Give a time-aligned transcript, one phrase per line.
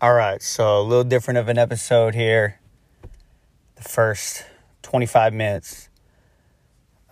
[0.00, 2.60] All right, so a little different of an episode here.
[3.74, 4.44] The first
[4.82, 5.88] 25 minutes,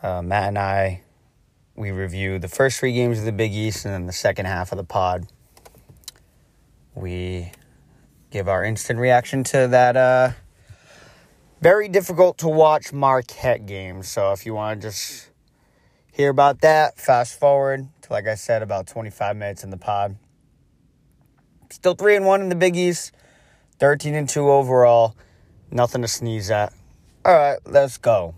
[0.05, 1.03] uh, Matt and I,
[1.75, 4.71] we review the first three games of the Big East, and then the second half
[4.71, 5.27] of the pod,
[6.95, 7.51] we
[8.31, 10.31] give our instant reaction to that uh,
[11.61, 14.05] very difficult to watch Marquette game.
[14.05, 15.31] So if you want to just
[16.13, 20.15] hear about that, fast forward to, like I said, about 25 minutes in the pod.
[21.71, 23.13] Still 3 and 1 in the Big East,
[23.81, 25.17] 13 and 2 overall.
[25.71, 26.73] Nothing to sneeze at.
[27.25, 28.35] All right, let's go.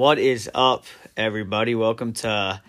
[0.00, 1.74] What is up, everybody?
[1.74, 2.62] Welcome to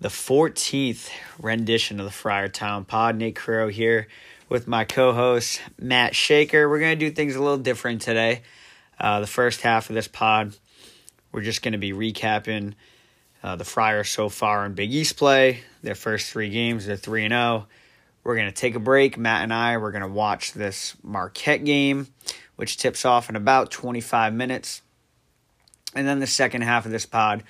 [0.00, 1.08] the 14th
[1.38, 3.14] rendition of the Friartown Pod.
[3.14, 4.08] Nate Crow here
[4.48, 6.68] with my co host, Matt Shaker.
[6.68, 8.42] We're going to do things a little different today.
[8.98, 10.56] Uh, the first half of this pod,
[11.30, 12.74] we're just going to be recapping
[13.44, 17.26] uh, the Friars so far in Big East play, their first three games, they're 3
[17.26, 17.68] and 0.
[18.24, 19.16] We're going to take a break.
[19.16, 22.08] Matt and I, we're going to watch this Marquette game,
[22.56, 24.82] which tips off in about 25 minutes.
[25.94, 27.42] And then the second half of this pod,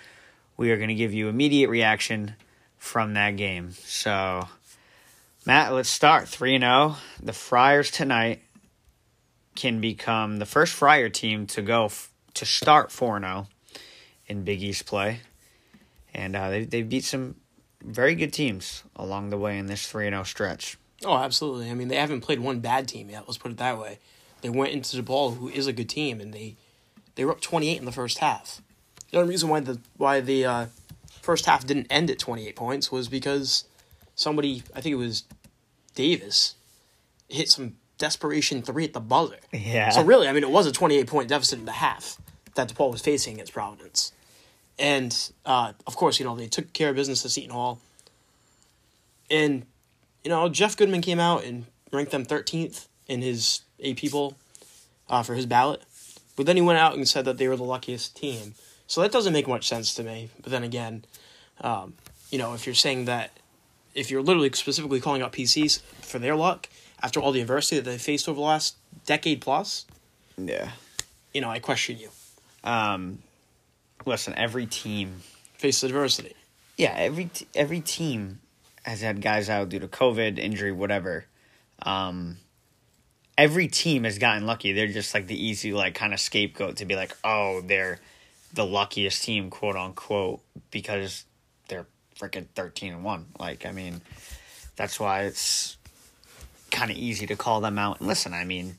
[0.56, 2.34] we are going to give you immediate reaction
[2.78, 3.72] from that game.
[3.72, 4.48] So,
[5.44, 6.96] Matt, let's start 3 0.
[7.22, 8.42] The Friars tonight
[9.55, 13.46] can become the first Friar team to go f- to start 4 0
[14.27, 15.20] in Big East play.
[16.14, 17.36] And uh, they, they beat some
[17.83, 20.78] very good teams along the way in this 3 0 stretch.
[21.05, 21.70] Oh, absolutely.
[21.70, 23.24] I mean, they haven't played one bad team yet.
[23.27, 23.98] Let's put it that way.
[24.42, 26.56] They went into DePaul, who is a good team, and they
[27.14, 28.61] they were up 28 in the first half.
[29.11, 30.66] The only reason why the why the uh,
[31.20, 33.64] first half didn't end at 28 points was because
[34.14, 35.25] somebody, I think it was
[35.94, 36.55] Davis,
[37.28, 39.39] hit some desperation three at the buzzer.
[39.52, 39.90] Yeah.
[39.90, 42.20] So really, I mean, it was a 28 point deficit in the half
[42.55, 44.13] that DePaul was facing against Providence,
[44.79, 47.80] and uh, of course, you know they took care of business at Seton Hall,
[49.30, 49.67] and
[50.24, 54.36] you know Jeff Goodman came out and ranked them 13th in his AP poll
[55.08, 55.83] uh, for his ballot.
[56.40, 58.55] But then he went out and said that they were the luckiest team.
[58.86, 60.30] So that doesn't make much sense to me.
[60.42, 61.05] But then again,
[61.61, 61.92] um,
[62.30, 63.30] you know, if you're saying that,
[63.95, 66.67] if you're literally specifically calling out PCs for their luck
[67.02, 69.84] after all the adversity that they faced over the last decade plus,
[70.39, 70.70] Yeah.
[71.34, 72.08] you know, I question you.
[72.64, 73.18] Um,
[74.07, 75.20] listen, every team
[75.58, 76.34] Face adversity.
[76.78, 78.40] Yeah, every t- every team
[78.84, 81.27] has had guys out due to COVID, injury, whatever.
[81.83, 82.39] Um,
[83.40, 84.73] every team has gotten lucky.
[84.73, 87.98] They're just like the easy, like kind of scapegoat to be like, oh, they're
[88.52, 91.24] the luckiest team, quote unquote, because
[91.68, 91.86] they're
[92.18, 93.27] freaking thirteen and one.
[93.39, 94.02] Like, I mean,
[94.77, 95.78] that's why it's
[96.70, 98.01] kind of easy to call them out.
[98.01, 98.77] And listen, I mean,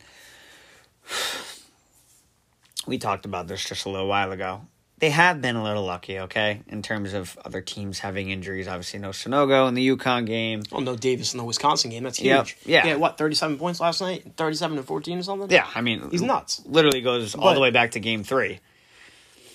[2.85, 4.61] we talked about this just a little while ago
[5.01, 8.67] they have been a little lucky, okay, in terms of other teams having injuries.
[8.67, 10.63] Obviously, no Sanogo in the UConn game.
[10.71, 12.03] Oh no, Davis in the Wisconsin game.
[12.03, 12.57] That's Yep, huge.
[12.65, 12.85] yeah.
[12.85, 14.23] He what thirty seven points last night?
[14.37, 15.49] Thirty seven to fourteen or something.
[15.51, 16.61] Yeah, I mean, He's nuts.
[16.65, 18.59] Literally goes all But- the way back to game three.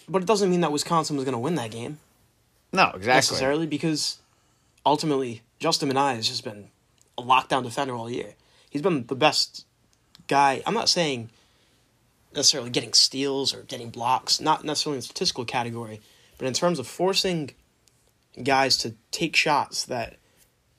[0.09, 1.99] But it doesn't mean that Wisconsin was going to win that game
[2.73, 3.07] No, exactly.
[3.15, 4.19] necessarily because
[4.85, 6.69] ultimately Justin Minaya has just been
[7.19, 8.35] a lockdown defender all year.
[8.71, 9.65] He's been the best
[10.29, 10.63] guy.
[10.67, 11.31] I'm not saying
[12.37, 16.01] necessarily getting steals or getting blocks, not necessarily in the statistical category,
[16.39, 17.51] but in terms of forcing
[18.43, 20.17] guys to take shots that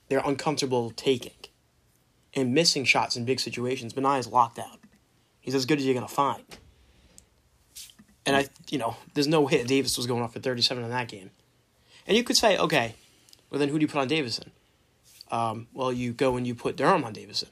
[0.08, 1.34] they're uncomfortable taking
[2.34, 3.96] and missing shots in big situations.
[3.96, 4.80] Minaya is locked out.
[5.40, 6.44] He's as good as you're gonna find.
[8.26, 11.08] And I, you know, there's no way Davis was going off for 37 in that
[11.08, 11.32] game.
[12.06, 12.96] And you could say, okay,
[13.50, 14.52] well then who do you put on Davison?
[15.32, 17.50] Um, well, you go and you put Durham on Davison,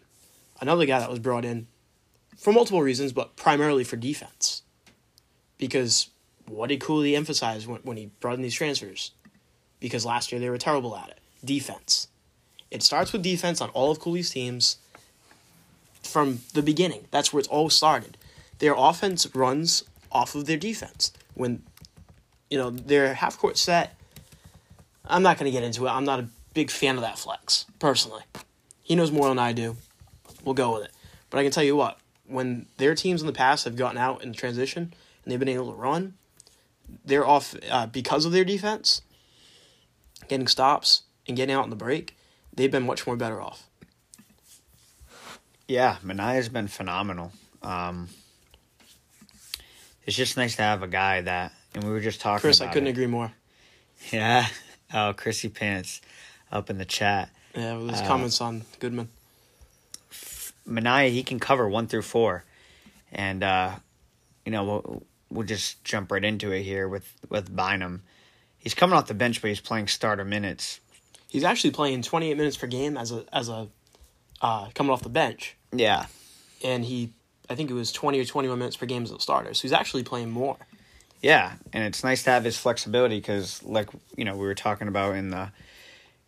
[0.62, 1.68] another guy that was brought in
[2.38, 4.62] for multiple reasons, but primarily for defense.
[5.58, 6.10] Because
[6.48, 9.12] what did Cooley emphasize when, when he brought in these transfers?
[9.80, 11.20] Because last year they were terrible at it.
[11.44, 12.08] Defense.
[12.72, 14.78] It starts with defense on all of Cooley's teams
[16.02, 17.08] from the beginning.
[17.12, 18.18] That's where it's all started.
[18.60, 21.12] Their offense runs off of their defense.
[21.34, 21.64] When
[22.50, 23.96] you know their half court set,
[25.06, 25.90] I'm not going to get into it.
[25.90, 28.24] I'm not a big fan of that flex personally.
[28.82, 29.76] He knows more than I do.
[30.44, 30.92] We'll go with it.
[31.30, 34.24] But I can tell you what, when their teams in the past have gotten out
[34.24, 34.94] in transition
[35.24, 36.16] and they've been able to run,
[37.04, 39.02] they're off uh, because of their defense,
[40.28, 42.16] getting stops and getting out in the break.
[42.54, 43.68] They've been much more better off.
[45.68, 47.32] Yeah, Minaya's been phenomenal.
[47.64, 48.10] Um,
[50.06, 52.68] it's just nice to have a guy that, and we were just talking Chris, I
[52.68, 52.92] couldn't it.
[52.92, 53.32] agree more.
[54.12, 54.46] Yeah.
[54.94, 56.00] Oh, Chrissy Pants
[56.52, 57.30] up in the chat.
[57.56, 59.10] Yeah, with his Uh, comments on Goodman.
[60.66, 62.44] Minaya, he can cover one through four,
[63.12, 63.76] and uh,
[64.46, 68.04] you know we'll, we'll just jump right into it here with with Bynum.
[68.58, 70.80] He's coming off the bench, but he's playing starter minutes.
[71.28, 73.68] He's actually playing 28 minutes per game as a as a
[74.42, 76.08] uh, coming off the bench, Yeah,
[76.64, 77.12] and he
[77.50, 79.54] I think it was 20 or 21 minutes per game as a starter.
[79.54, 80.58] So he's actually playing more.
[81.22, 84.88] yeah, and it's nice to have his flexibility because, like you know, we were talking
[84.88, 85.52] about in the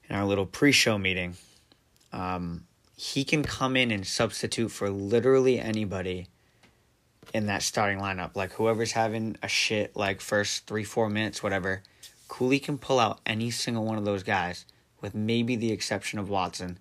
[0.10, 1.36] in our little pre-show meeting,
[2.14, 2.67] um,
[2.98, 6.28] he can come in and substitute for literally anybody
[7.32, 8.36] in that starting lineup.
[8.36, 11.84] Like whoever's having a shit like first three four minutes, whatever.
[12.28, 14.66] Cooley can pull out any single one of those guys,
[15.00, 16.80] with maybe the exception of Watson.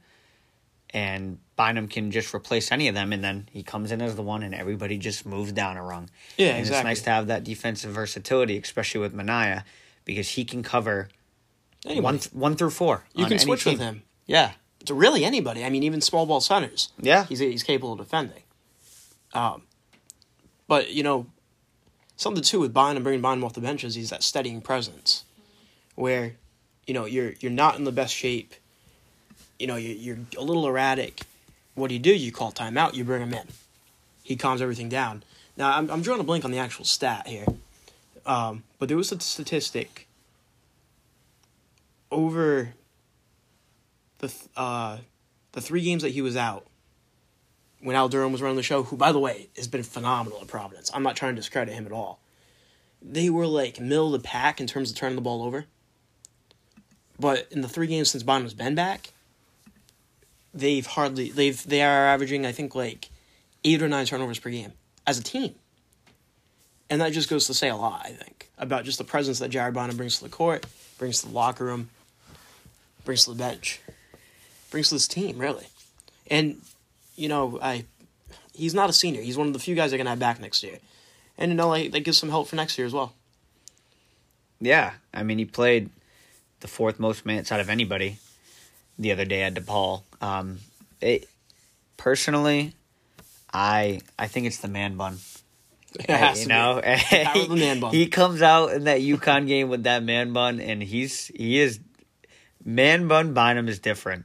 [0.90, 4.22] And Bynum can just replace any of them, and then he comes in as the
[4.22, 6.08] one, and everybody just moves down a rung.
[6.38, 6.78] Yeah, and exactly.
[6.78, 9.64] it's nice to have that defensive versatility, especially with Minaya,
[10.04, 11.08] because he can cover
[11.84, 13.04] Anyway, one one through four.
[13.14, 14.52] you can switch with him Yeah,
[14.86, 15.64] to really anybody.
[15.64, 16.90] I mean, even small ball centers.
[17.00, 18.42] yeah, he's he's capable of defending.
[19.34, 19.62] Um,
[20.66, 21.26] but you know,
[22.16, 25.24] something too with Bond and bringing Bond off the bench is he's that steadying presence,
[25.94, 26.34] where,
[26.86, 28.54] you know, you're you're not in the best shape.
[29.58, 31.22] You know, you're, you're a little erratic.
[31.74, 32.14] What do you do?
[32.14, 32.94] You call timeout.
[32.94, 33.46] You bring him in.
[34.22, 35.22] He calms everything down.
[35.56, 37.46] Now I'm I'm drawing a blank on the actual stat here,
[38.24, 40.08] um, but there was a statistic.
[42.10, 42.74] Over.
[44.18, 44.98] The th- uh,
[45.52, 46.66] the three games that he was out,
[47.80, 50.46] when Al Durham was running the show, who, by the way, has been phenomenal at
[50.46, 50.90] Providence.
[50.92, 52.20] I'm not trying to discredit him at all.
[53.02, 55.66] They were like middle of the pack in terms of turning the ball over.
[57.18, 59.12] But in the three games since Bynum's been back,
[60.52, 63.10] they've hardly they've they are averaging I think like
[63.64, 64.72] eight or nine turnovers per game
[65.06, 65.54] as a team.
[66.88, 69.50] And that just goes to say a lot, I think, about just the presence that
[69.50, 70.66] Jared Bynum brings to the court,
[70.98, 71.90] brings to the locker room,
[73.04, 73.80] brings to the bench,
[74.70, 75.66] brings to this team, really.
[76.30, 76.60] And
[77.16, 77.84] you know, I
[78.54, 79.22] he's not a senior.
[79.22, 80.78] He's one of the few guys they're gonna have back next year,
[81.38, 83.12] and you know, like that gives some help for next year as well.
[84.60, 84.92] yeah.
[85.14, 85.90] I mean, he played
[86.60, 88.18] the fourth most minutes out of anybody
[88.98, 90.02] the other day at DePaul.
[90.20, 90.58] Um,
[91.00, 91.28] it
[91.96, 92.74] personally,
[93.52, 95.18] I I think it's the man bun.
[95.98, 97.94] It has you to know, man bun.
[97.94, 101.78] he comes out in that UConn game with that man bun, and he's he is
[102.64, 104.24] man bun Bynum is different.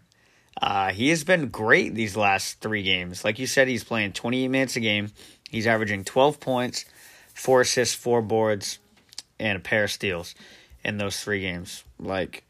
[0.62, 3.26] Uh, he has been great these last three games.
[3.26, 5.12] Like you said, he's playing 28 minutes a game.
[5.50, 6.86] He's averaging 12 points,
[7.34, 8.78] four assists, four boards,
[9.40, 10.36] and a pair of steals
[10.84, 11.84] in those three games.
[12.00, 12.44] Like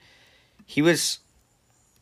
[0.66, 1.20] he was.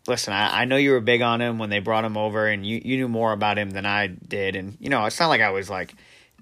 [0.07, 2.65] Listen, I, I know you were big on him when they brought him over, and
[2.65, 4.55] you, you knew more about him than I did.
[4.55, 5.93] And you know, it's not like I was like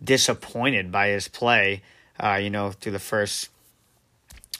[0.01, 1.81] disappointed by his play.
[2.17, 3.49] Uh, you know, through the first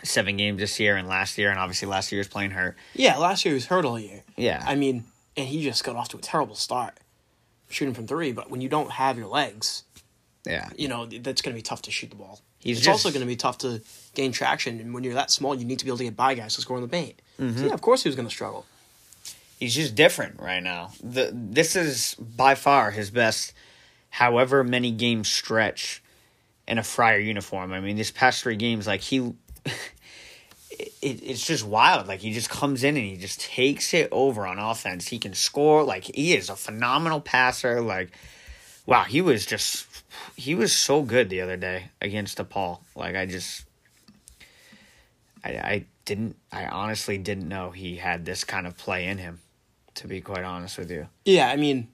[0.04, 2.76] seven games this year and last year, and obviously last year was playing hurt.
[2.94, 4.24] Yeah, last year he was hurt all year.
[4.36, 5.06] Yeah, I mean,
[5.36, 7.00] and he just got off to a terrible start,
[7.70, 8.32] shooting from three.
[8.32, 9.84] But when you don't have your legs,
[10.46, 10.70] yeah.
[10.78, 12.42] you know that's going to be tough to shoot the ball.
[12.60, 13.82] He's it's just- also going to be tough to
[14.14, 16.34] gain traction, and when you're that small, you need to be able to get by
[16.34, 17.22] guys to score in the paint.
[17.40, 17.58] Mm-hmm.
[17.60, 18.66] So yeah, of course he was going to struggle.
[19.60, 20.92] he's just different right now.
[21.04, 23.54] The this is by far his best,
[24.10, 26.02] however many game stretch
[26.68, 27.72] in a Friar uniform.
[27.74, 29.34] I mean, these past three games, like he,
[30.72, 32.08] it, it's just wild.
[32.08, 35.08] Like he just comes in and he just takes it over on offense.
[35.08, 35.84] He can score.
[35.84, 37.82] Like he is a phenomenal passer.
[37.82, 38.12] Like
[38.88, 39.86] wow, he was just
[40.36, 42.80] he was so good the other day against DePaul.
[42.96, 43.66] Like I just.
[45.44, 46.36] I, I didn't.
[46.52, 49.42] I honestly didn't know he had this kind of play in him.
[49.96, 51.88] To be quite honest with you, Yeah, I mean,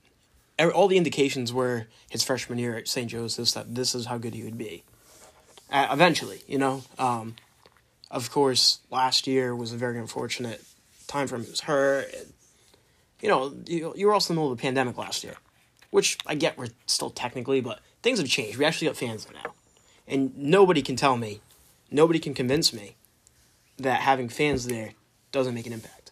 [0.60, 3.10] all the indications were his freshman year at St.
[3.10, 4.84] Joseph's that this is how good he would be.
[5.72, 6.84] Uh, eventually, you know.
[7.00, 7.38] Um,
[8.14, 10.64] of course, last year was a very unfortunate
[11.08, 11.44] time for him.
[11.44, 12.14] He was hurt.
[12.14, 12.32] And,
[13.22, 15.36] you know, you, you were also in the middle of the pandemic last year,
[15.90, 18.58] which I get we're still technically, but things have changed.
[18.58, 19.54] We actually got fans now.
[20.08, 21.42] And nobody can tell me,
[21.90, 22.96] nobody can convince me
[23.78, 24.92] that having fans there
[25.32, 26.12] doesn't make an impact.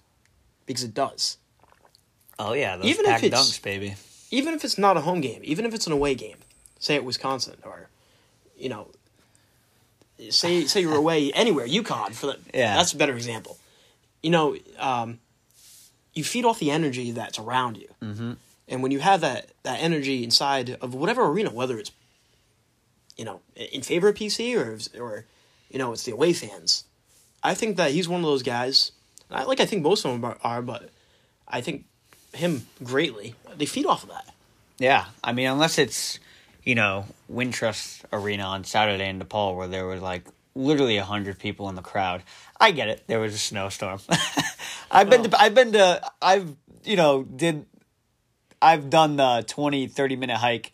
[0.66, 1.38] Because it does.
[2.40, 3.96] oh yeah, those Even if it's- dunks, baby.
[4.32, 6.38] even if it's not a home game, even if it's an away game,
[6.80, 7.90] say at Wisconsin or,
[8.58, 8.88] you know,
[10.30, 12.76] say say you're away anywhere, UConn for the Yeah.
[12.76, 13.58] that's a better example.
[14.22, 15.20] You know, um,
[16.14, 18.34] you feed off the energy that's around you, mm-hmm.
[18.68, 21.92] and when you have that that energy inside of whatever arena, whether it's
[23.18, 25.26] you know in favor of PC or or
[25.70, 26.84] you know it's the away fans,
[27.44, 28.92] I think that he's one of those guys.
[29.32, 30.90] I, like I think most of them are, are, but
[31.48, 31.86] I think
[32.34, 33.36] him greatly.
[33.58, 34.34] They feed off of that.
[34.78, 36.20] Yeah, I mean, unless it's
[36.64, 40.26] you know Wintrust Arena on Saturday in DePaul, where there were like
[40.56, 42.24] literally a hundred people in the crowd.
[42.60, 43.04] I get it.
[43.08, 44.00] There was a snowstorm.
[44.92, 47.66] I've been to, I've been to I've you know did
[48.62, 50.72] I've done the 20, 30 minute hike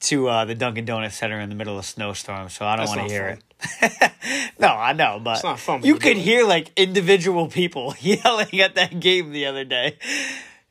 [0.00, 2.88] to uh, the Dunkin' Donuts Center in the middle of a snowstorm, so I don't
[2.88, 4.12] want to hear it.
[4.58, 8.98] no, I know, but fun you you could hear like individual people yelling at that
[8.98, 9.98] game the other day.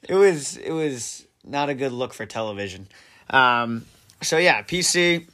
[0.08, 2.88] It was it was not a good look for television.
[3.30, 3.86] Um,
[4.22, 5.28] so yeah, PC.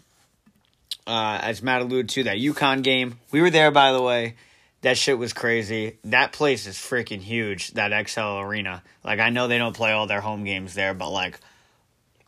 [1.08, 4.36] Uh, as Matt alluded to, that UConn game, we were there by the way.
[4.82, 5.98] That shit was crazy.
[6.04, 7.72] That place is freaking huge.
[7.72, 8.84] That XL Arena.
[9.04, 11.40] Like I know they don't play all their home games there, but like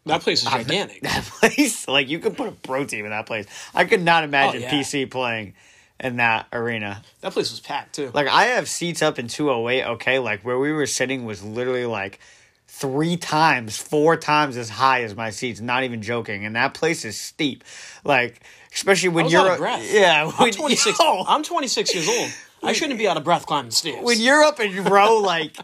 [0.06, 1.02] That place is gigantic.
[1.02, 3.46] that place, like you could put a pro team in that place.
[3.74, 4.72] I could not imagine Oh, yeah.
[4.72, 5.54] PC playing
[6.00, 7.02] in that arena.
[7.22, 8.12] That place was packed too.
[8.14, 10.20] Like I have seats up in 208, okay?
[10.20, 12.20] Like where we were sitting was literally like
[12.68, 16.46] three times, four times as high as my seats, not even joking.
[16.46, 17.64] And that place is steep.
[18.04, 18.42] Like
[18.74, 19.92] especially when you're out of breath.
[19.92, 21.00] Yeah, I'm 26.
[21.00, 22.32] yo, I'm 26 years old.
[22.64, 24.04] I shouldn't be out of breath climbing stairs.
[24.04, 25.56] when you're up in row like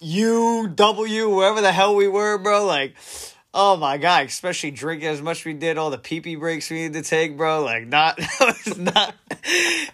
[0.00, 2.94] U W wherever the hell we were, bro, like
[3.56, 6.68] oh my god, especially drinking as much as we did, all the pee pee breaks
[6.70, 9.14] we needed to take, bro, like not that was not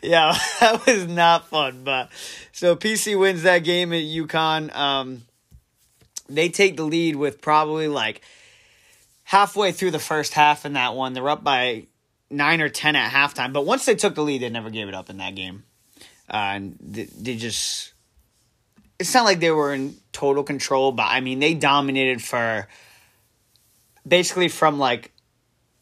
[0.03, 1.83] yeah, that was not fun.
[1.85, 2.11] But
[2.53, 4.75] so PC wins that game at UConn.
[4.75, 5.23] Um
[6.35, 8.23] they take the lead with probably like
[9.25, 11.13] halfway through the first half in that one.
[11.13, 11.87] They're up by
[12.31, 13.53] nine or ten at halftime.
[13.53, 15.65] But once they took the lead, they never gave it up in that game.
[16.29, 17.93] Uh, and they, they just
[18.99, 22.69] it's not like they were in total control, but I mean they dominated for
[24.07, 25.13] basically from like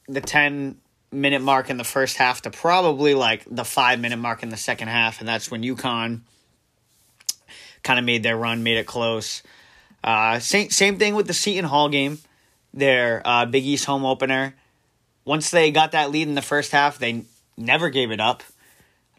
[0.08, 0.78] the ten
[1.10, 4.56] minute mark in the first half to probably like the five minute mark in the
[4.56, 6.20] second half, and that's when UConn
[7.82, 9.42] kind of made their run, made it close.
[10.08, 12.18] Uh, same same thing with the Seton Hall game,
[12.72, 14.54] their uh, Big East home opener.
[15.26, 17.24] Once they got that lead in the first half, they
[17.58, 18.42] never gave it up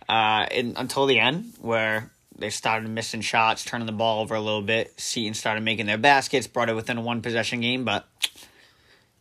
[0.08, 4.41] uh, in, until the end, where they started missing shots, turning the ball over a
[4.41, 5.00] little bit.
[5.00, 8.08] Seton started making their baskets, brought it within a one possession game, but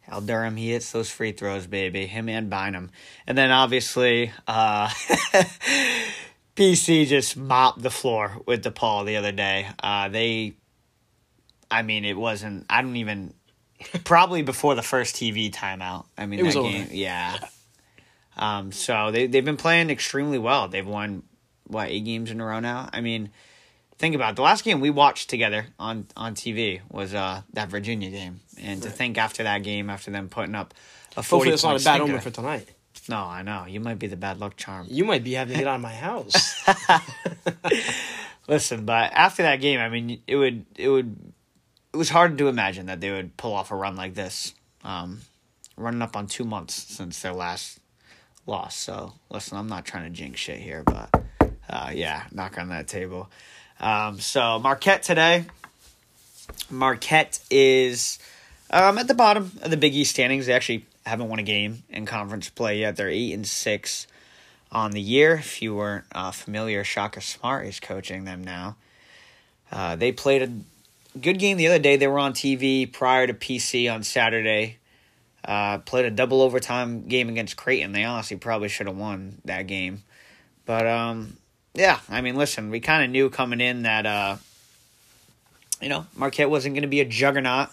[0.09, 2.07] Al Durham, he hits those free throws, baby.
[2.07, 2.91] Him and Bynum.
[3.27, 4.89] And then obviously, uh,
[6.57, 9.69] PC just mopped the floor with DePaul the other day.
[9.83, 10.55] Uh, they,
[11.71, 13.35] I mean, it wasn't, I don't even,
[14.05, 16.07] probably before the first TV timeout.
[16.17, 16.69] I mean, It that over.
[16.69, 17.39] game, yeah.
[18.37, 20.69] Um, so they, they've been playing extremely well.
[20.69, 21.25] They've won,
[21.67, 22.89] what, eight games in a row now?
[22.93, 23.31] I mean,
[23.99, 24.37] think about it.
[24.37, 28.81] the last game we watched together on on TV was uh that Virginia game, and
[28.83, 30.73] to think after that game, after them putting up
[31.17, 32.69] a forty Hopefully, it's not a bad omen for tonight.
[33.09, 34.87] No, I know you might be the bad luck charm.
[34.89, 36.55] You might be having to get out of my house.
[38.49, 41.33] Listen, but after that game, I mean, it would it would
[41.93, 44.55] it was hard to imagine that they would pull off a run like this,
[44.85, 45.21] um,
[45.77, 47.81] running up on two months since their last
[48.47, 48.77] loss.
[48.77, 51.11] So listen, I'm not trying to jinx shit here, but
[51.69, 53.31] uh, yeah, knock on that table.
[53.81, 55.45] Um, so Marquette today.
[56.71, 58.19] Marquette is
[58.71, 60.47] um, at the bottom of the Big East standings.
[60.47, 62.97] They actually haven't won a game in conference play yet.
[62.97, 64.07] They're eight and six
[64.73, 65.35] on the year.
[65.35, 68.77] If you weren't uh, familiar, Shaka Smart is coaching them now.
[69.71, 70.51] Uh, they played a
[71.21, 71.97] good game the other day.
[71.97, 74.79] They were on TV prior to PC on Saturday.
[75.45, 77.93] Uh, played a double overtime game against Creighton.
[77.93, 80.03] They honestly probably should have won that game.
[80.67, 81.37] But um,
[81.75, 84.37] yeah, I mean, listen, we kind of knew coming in that uh,
[85.81, 87.69] you know Marquette wasn't going to be a juggernaut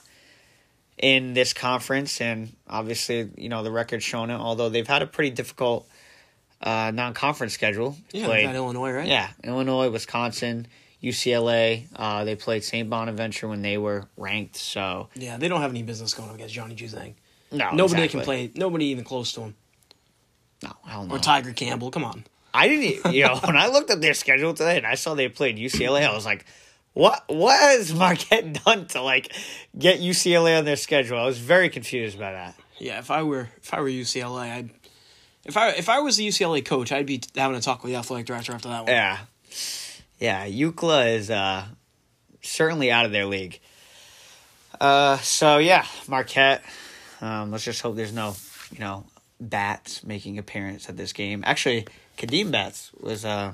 [0.98, 4.36] in this conference, and obviously, you know the record's shown it.
[4.36, 5.86] Although they've had a pretty difficult
[6.62, 7.98] uh, non-conference schedule.
[8.12, 9.08] yeah, Played- Illinois, right?
[9.08, 10.68] yeah, Illinois, Wisconsin,
[11.06, 11.86] UCLA.
[11.96, 12.90] Uh, they played St.
[12.90, 14.56] Bonaventure when they were ranked.
[14.58, 17.14] So Yeah, they don't have any business going up against Johnny Juzang.
[17.52, 18.08] no, Nobody exactly.
[18.10, 18.52] can play.
[18.56, 19.56] Nobody even close to him.
[20.64, 21.16] No, hell no.
[21.16, 21.92] Or Tiger Campbell.
[21.92, 22.24] Come on.
[22.54, 23.14] I didn't.
[23.14, 26.08] You know, when I looked at their schedule today and I saw they played UCLA,
[26.08, 26.46] I was like,
[26.94, 27.24] "What?
[27.28, 29.32] What has Marquette done to like
[29.78, 32.56] get UCLA on their schedule?" I was very confused by that.
[32.80, 34.70] Yeah, if I were if I were UCLA, I'd
[35.44, 37.98] if I if I was the UCLA coach, I'd be having a talk with the
[37.98, 38.92] athletic director after that one.
[38.92, 39.18] Yeah,
[40.20, 40.48] yeah.
[40.48, 41.66] UCLA is uh,
[42.42, 43.60] certainly out of their league.
[44.80, 46.64] Uh, so yeah, Marquette.
[47.22, 48.36] Um, let's just hope there's no,
[48.72, 49.06] you know,
[49.40, 51.44] bats making appearance at this game.
[51.46, 53.54] Actually, Kadeem Batts was uh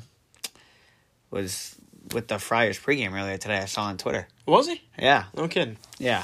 [1.30, 1.76] was
[2.14, 3.58] with the Friars pregame earlier today.
[3.60, 4.28] I saw on Twitter.
[4.46, 4.82] Was he?
[5.00, 5.78] Yeah, No kidding.
[6.00, 6.24] yeah.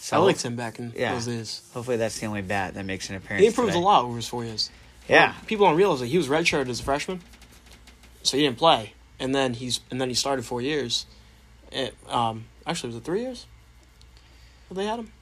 [0.00, 1.14] So I liked him back in Yeah.
[1.14, 1.62] those days.
[1.72, 3.40] Hopefully that's the only bat that makes an appearance.
[3.40, 3.80] He improved today.
[3.80, 4.70] a lot over his four years.
[5.08, 7.20] Yeah, People don't realize that he was redshirted as a freshman,
[8.24, 11.06] so he didn't play, and then he's and then he started four years.
[11.72, 13.46] It, um, actually, was it three years?
[14.68, 15.12] that They had him.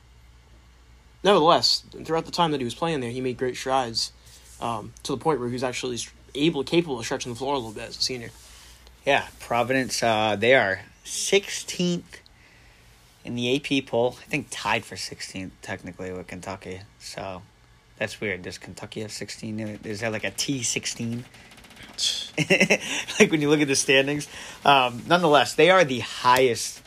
[1.22, 4.12] Nevertheless, throughout the time that he was playing there, he made great strides
[4.60, 5.98] um, to the point where he was actually
[6.34, 8.30] able, capable of stretching the floor a little bit as a senior.
[9.06, 10.02] Yeah, Providence.
[10.02, 12.02] Uh, they are 16th
[13.24, 14.16] in the AP poll.
[14.20, 16.80] I think tied for 16th technically with Kentucky.
[16.98, 17.42] So
[17.98, 18.42] that's weird.
[18.42, 19.80] Does Kentucky have 16?
[19.84, 20.60] Is there like a T
[21.98, 22.78] 16?
[23.20, 24.28] like when you look at the standings.
[24.64, 26.82] Um, nonetheless, they are the highest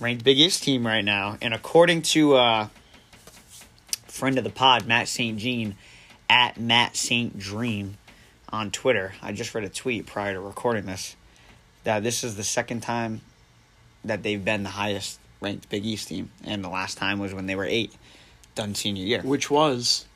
[0.00, 2.68] ranked Big East team right now, and according to uh,
[4.06, 5.38] friend of the pod, Matt St.
[5.38, 5.76] Jean,
[6.28, 7.38] at Matt St.
[7.38, 7.96] Dream
[8.50, 9.12] on Twitter.
[9.22, 11.16] I just read a tweet prior to recording this
[11.84, 13.20] that this is the second time
[14.04, 17.46] that they've been the highest ranked Big East team, and the last time was when
[17.46, 17.94] they were eight,
[18.54, 19.20] done senior year.
[19.22, 20.06] Which was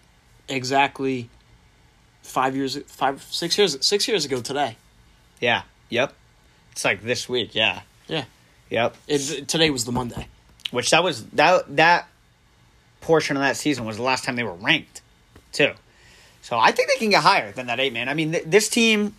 [0.48, 1.28] exactly
[2.22, 4.76] five years, five, six years, six years ago today.
[5.40, 5.62] Yeah.
[5.90, 6.14] Yep.
[6.72, 7.54] It's like this week.
[7.54, 7.82] Yeah.
[8.06, 8.24] Yeah.
[8.70, 8.96] Yep.
[9.06, 10.28] It, today was the Monday.
[10.70, 12.08] Which that was that that
[13.00, 15.00] portion of that season was the last time they were ranked,
[15.52, 15.72] too.
[16.42, 18.08] So I think they can get higher than that eight man.
[18.08, 19.14] I mean, th- this team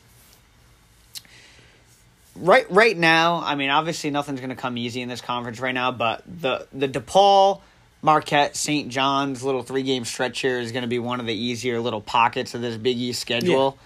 [2.36, 3.42] right right now.
[3.44, 6.68] I mean, obviously nothing's going to come easy in this conference right now, but the
[6.72, 7.62] the DePaul,
[8.02, 8.90] Marquette, St.
[8.90, 12.02] John's little three game stretch here is going to be one of the easier little
[12.02, 13.78] pockets of this Big East schedule.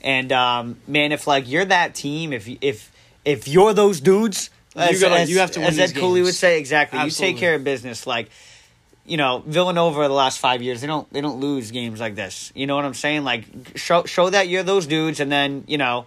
[0.00, 2.90] And um, man, if like you're that team, if if
[3.24, 6.34] if you're those dudes, as, gotta- as- you have to win as Ed Cooley would
[6.34, 6.98] say, exactly.
[7.04, 8.28] You take care of business, like
[9.06, 10.80] you know Villanova the last five years.
[10.80, 12.50] They don't they don't lose games like this.
[12.56, 13.22] You know what I'm saying?
[13.22, 13.44] Like
[13.76, 16.06] show show that you're those dudes, and then you know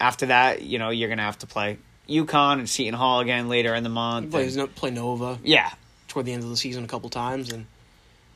[0.00, 1.78] after that, you know you're gonna have to play
[2.08, 4.30] UConn and Seton Hall again later in the month.
[4.30, 5.72] Play, and- play Nova yeah,
[6.14, 7.66] toward the end of the season a couple times, and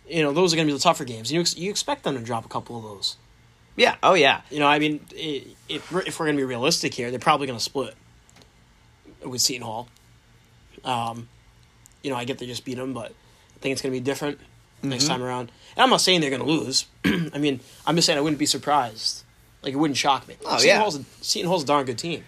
[0.07, 1.33] you know those are going to be the tougher games.
[1.33, 3.17] You ex- you expect them to drop a couple of those.
[3.77, 6.93] yeah, oh yeah, You know, I mean, if we're, if we're going to be realistic
[6.95, 7.95] here, they're probably going to split
[9.25, 9.89] with Seton Hall.
[10.85, 11.29] Um,
[12.03, 14.05] you know, I get they just beat them, but I think it's going to be
[14.05, 14.39] different
[14.83, 15.13] next Mm-hmm.
[15.13, 15.53] time around.
[15.77, 16.87] And I'm not saying they're going to lose.
[17.05, 19.25] I mean, I'm just saying I wouldn't be surprised.
[19.63, 20.37] Like it wouldn't shock me.
[20.45, 20.79] Oh, Seton yeah.
[20.79, 22.25] Hall's a, Seton Hall's a darn good team.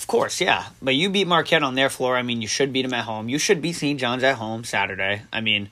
[0.00, 0.64] Of course, yeah.
[0.80, 2.16] But you beat Marquette on their floor.
[2.16, 3.28] I mean, you should beat them at home.
[3.28, 4.00] You should beat St.
[4.00, 5.22] John's at home Saturday.
[5.32, 5.68] I mean,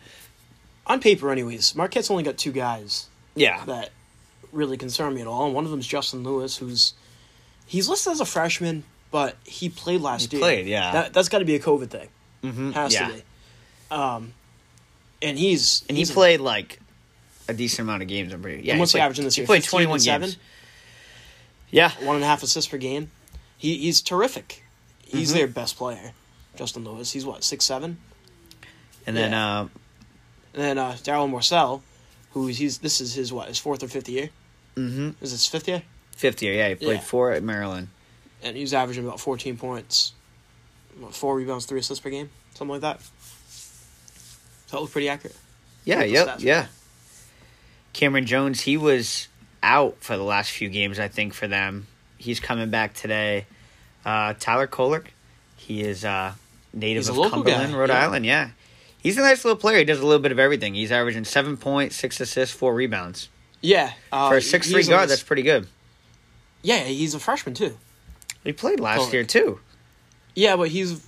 [0.86, 3.90] On paper, anyways, Marquette's only got two guys yeah, that
[4.52, 5.46] really concern me at all.
[5.46, 6.92] And one of them is Justin Lewis, who's
[7.66, 10.42] he's listed as a freshman, but he played last He year.
[10.44, 10.92] played, yeah.
[10.92, 12.08] That, that's got to be a COVID thing.
[12.44, 12.70] mm-hmm.
[12.72, 13.08] Has yeah.
[13.08, 13.22] to be.
[13.90, 14.32] Um,
[15.22, 16.78] and he's And he he's a- played like
[17.48, 18.32] a decent amount of games.
[18.32, 18.62] I'm pretty.
[18.64, 19.44] Yeah, and what's he he played, averaging this year?
[19.44, 20.36] he played 21 and seven, games.
[21.70, 23.10] Yeah, one and a half assists per game.
[23.58, 24.64] He he's terrific.
[25.04, 25.34] He's Mhm.
[25.34, 26.12] their best player,
[26.56, 27.12] Justin Lewis.
[27.12, 27.98] He's what six seven.
[29.06, 29.60] and then Yeah.
[29.60, 29.68] uh,
[30.54, 31.82] And then uh, Darryl Morsell,
[32.32, 34.30] who's he's this is his what his fourth or fifth year.
[34.76, 35.82] mm-hmm, Is this fifth year?
[36.16, 36.52] fifth year.
[36.54, 37.00] Yeah, he played Yeah.
[37.00, 37.88] four at Maryland.
[38.42, 40.12] And he's averaging about fourteen points,
[40.98, 43.00] what, four rebounds, three assists per game, something like that.
[44.66, 45.36] So that was pretty accurate.
[45.84, 46.66] Yeah, yep, yeah.
[47.94, 49.28] Cameron Jones, he was
[49.62, 51.86] out for the last few games, I think, for them.
[52.18, 53.46] He's coming back today.
[54.04, 55.06] Uh, Tyler Kolek,
[55.56, 56.32] he is uh,
[56.74, 58.02] native He's of Cumberland, guy, Rhode yeah.
[58.04, 58.26] Island.
[58.26, 58.50] Yeah,
[59.02, 59.78] he's a nice little player.
[59.78, 60.74] He does a little bit of everything.
[60.74, 63.28] He's averaging seven points, six assists, four rebounds
[63.60, 65.02] Yeah, uh, for a six three guard.
[65.02, 65.66] nice- That's pretty good.
[66.62, 67.76] yeah, he's a freshman too.
[68.44, 69.12] He played last Kolek.
[69.12, 69.60] year too.
[70.34, 71.00] Yeah, but he's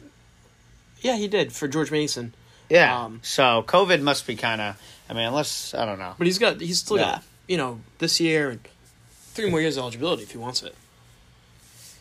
[1.01, 2.35] yeah he did for George Mason.
[2.69, 3.05] Yeah.
[3.05, 4.81] Um, so COVID must be kind of.
[5.09, 6.15] I mean, unless I don't know.
[6.19, 7.05] But he's got he's still Yeah.
[7.05, 8.61] got you know this year and
[9.33, 10.75] three more years of eligibility if he wants it.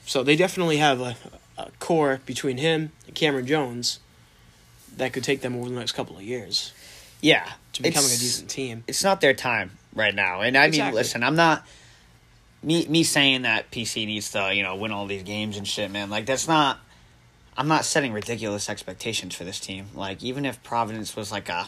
[0.09, 1.15] So they definitely have a,
[1.55, 3.99] a core between him and Cameron Jones
[4.97, 6.73] that could take them over the next couple of years
[7.21, 8.83] Yeah, to becoming a decent team.
[8.87, 10.41] it's not their time right now.
[10.41, 11.63] And I mean, listen, I'm not
[12.63, 15.91] me me saying that PC needs to you know win all these games and shit,
[15.91, 16.09] man.
[16.09, 16.79] Like that's not.
[17.55, 19.89] I'm not setting ridiculous expectations for this team.
[19.93, 21.67] Like even if Providence was like a,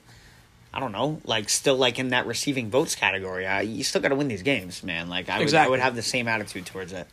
[0.74, 4.08] I don't know, like still like in that receiving votes category, I, you still got
[4.08, 5.08] to win these games, man.
[5.08, 7.06] Like I would, I would have the same attitude towards it.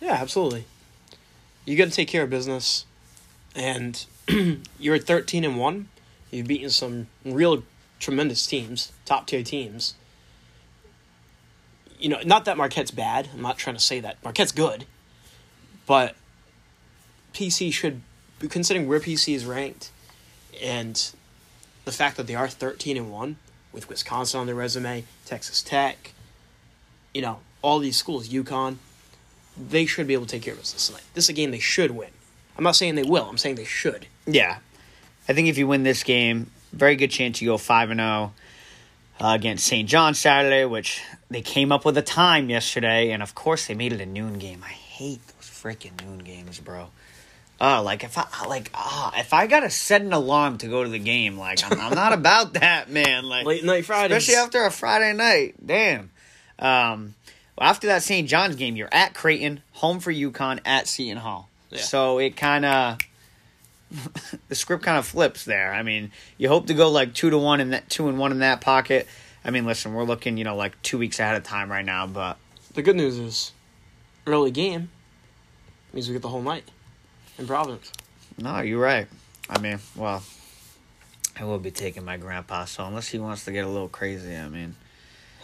[0.00, 0.64] Yeah, absolutely.
[1.64, 2.86] You got to take care of business,
[3.54, 4.04] and
[4.78, 5.88] you're thirteen and one.
[6.30, 7.62] You've beaten some real
[7.98, 9.94] tremendous teams, top tier teams.
[11.98, 13.28] You know, not that Marquette's bad.
[13.34, 14.84] I'm not trying to say that Marquette's good,
[15.86, 16.14] but
[17.34, 18.02] PC should,
[18.48, 19.90] considering where PC is ranked,
[20.62, 21.10] and
[21.84, 23.36] the fact that they are thirteen and one
[23.72, 26.12] with Wisconsin on their resume, Texas Tech.
[27.12, 28.76] You know, all these schools, UConn
[29.58, 31.02] they should be able to take care of business tonight.
[31.14, 32.10] This is a game they should win.
[32.56, 33.24] I'm not saying they will.
[33.28, 34.06] I'm saying they should.
[34.26, 34.58] Yeah,
[35.28, 38.32] I think if you win this game, very good chance you go five and zero
[39.20, 39.88] against St.
[39.88, 43.92] John Saturday, which they came up with a time yesterday, and of course they made
[43.92, 44.62] it a noon game.
[44.64, 46.88] I hate those freaking noon games, bro.
[47.60, 50.88] Oh, like if I like ah, if I gotta set an alarm to go to
[50.88, 53.24] the game, like I'm, I'm not about that, man.
[53.24, 54.18] Like Late night Fridays.
[54.18, 55.54] especially after a Friday night.
[55.64, 56.10] Damn.
[56.60, 57.14] Um,
[57.58, 58.28] well, after that St.
[58.28, 61.48] John's game, you're at Creighton, home for UConn, at Seton Hall.
[61.70, 61.80] Yeah.
[61.80, 62.98] So it kind of
[64.48, 65.72] the script kind of flips there.
[65.72, 68.32] I mean, you hope to go like two to one in that two and one
[68.32, 69.06] in that pocket.
[69.44, 72.06] I mean, listen, we're looking, you know, like two weeks ahead of time right now,
[72.06, 72.36] but
[72.74, 73.52] The good news is,
[74.26, 74.90] early game
[75.92, 76.64] means we get the whole night
[77.38, 77.90] in Providence.
[78.36, 79.06] no, you're right.
[79.48, 80.22] I mean, well,
[81.40, 84.36] I will be taking my grandpa, so unless he wants to get a little crazy,
[84.36, 84.74] I mean,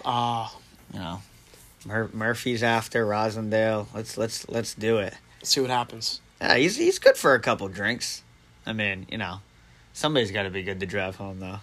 [0.05, 0.48] Uh,
[0.92, 1.22] you know,
[1.87, 3.87] Mur- Murphy's after Rosendale.
[3.94, 5.14] Let's let's let's do it.
[5.40, 6.20] let's see what happens.
[6.40, 8.23] Yeah, he's he's good for a couple drinks.
[8.66, 9.40] I mean, you know,
[9.92, 11.61] somebody's got to be good to drive home though.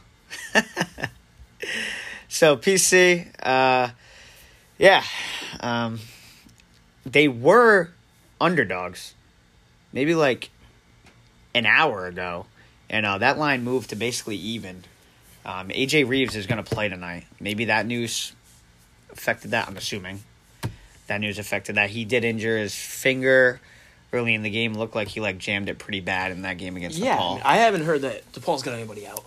[2.28, 3.90] so PC, uh,
[4.78, 5.04] yeah,
[5.60, 6.00] um,
[7.06, 7.90] they were
[8.40, 9.14] underdogs,
[9.92, 10.50] maybe like
[11.54, 12.46] an hour ago,
[12.90, 14.84] and uh, that line moved to basically even.
[15.44, 17.26] Um, AJ Reeves is going to play tonight.
[17.40, 18.34] Maybe that news
[19.12, 19.68] affected that.
[19.68, 20.24] I'm assuming
[21.08, 21.90] that news affected that.
[21.90, 23.60] He did injure his finger
[24.14, 24.74] early in the game.
[24.74, 27.42] Looked like he like jammed it pretty bad in that game against yeah, DePaul.
[27.44, 29.24] I haven't heard that DePaul's got anybody out.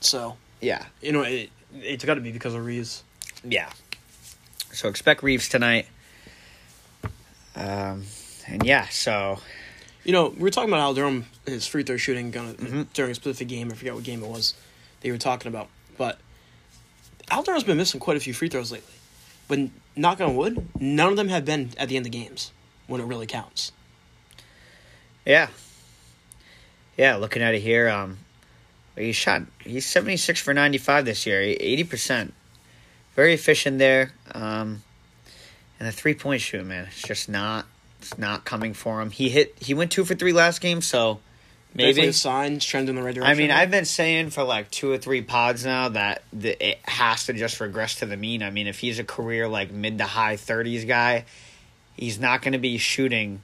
[0.00, 3.02] So yeah, you know it, it's got to be because of Reeves.
[3.44, 3.70] yeah.
[4.72, 5.86] So expect Reeves tonight.
[7.54, 8.04] Um,
[8.46, 9.38] and yeah, so
[10.04, 12.86] You know, we were talking about Al Durham, his free throw shooting gonna, Mhm.
[12.92, 13.70] during a specific game.
[13.72, 14.54] I forget what game it was
[15.00, 15.68] they were talking about.
[15.98, 16.18] But
[17.30, 18.94] Al Durham's been missing quite a few free throws lately.
[19.48, 19.58] But
[19.94, 22.52] knock on wood, none of them have been at the end of games
[22.86, 23.72] when it really counts.
[25.24, 25.48] yeah,
[26.96, 27.16] yeah.
[27.16, 28.18] Looking at it here, um,
[28.96, 29.42] he shot.
[29.60, 32.34] He's seventy six for ninety five this year, eighty percent.
[33.14, 34.12] Very efficient there.
[34.32, 34.82] Um,
[35.78, 37.66] and the three point shoot, man, it's just not.
[38.00, 39.10] It's not coming for him.
[39.10, 39.56] He hit.
[39.60, 41.20] He went two for three last game, so
[41.76, 43.36] Definitely maybe a sign, trend in the right direction.
[43.36, 46.78] I mean, I've been saying for like two or three pods now that the, it
[46.84, 48.42] has to just regress to the mean.
[48.42, 51.24] I mean, if he's a career like mid to high 30s guy,
[51.96, 53.42] he's not going to be shooting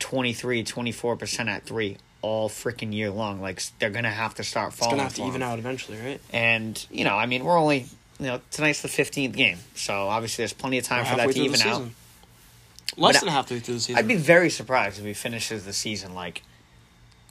[0.00, 3.40] 23, 24% at three all freaking year long.
[3.40, 4.94] Like, they're going to have to start falling.
[4.94, 6.20] it's gonna have to even out eventually, right?
[6.32, 7.86] And, you know, I mean, we're only,
[8.18, 9.58] you know, tonight's the 15th game.
[9.74, 11.82] So obviously there's plenty of time We're for that to even out.
[12.96, 13.98] Less But than halfway through the season.
[13.98, 16.42] I'd be very surprised if he finishes the season like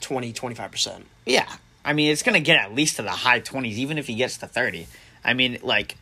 [0.02, 1.04] 20, 25%.
[1.26, 1.48] Yeah.
[1.84, 4.16] I mean, it's going to get at least to the high 20s, even if he
[4.16, 4.88] gets to 30.
[5.24, 5.96] I mean, like,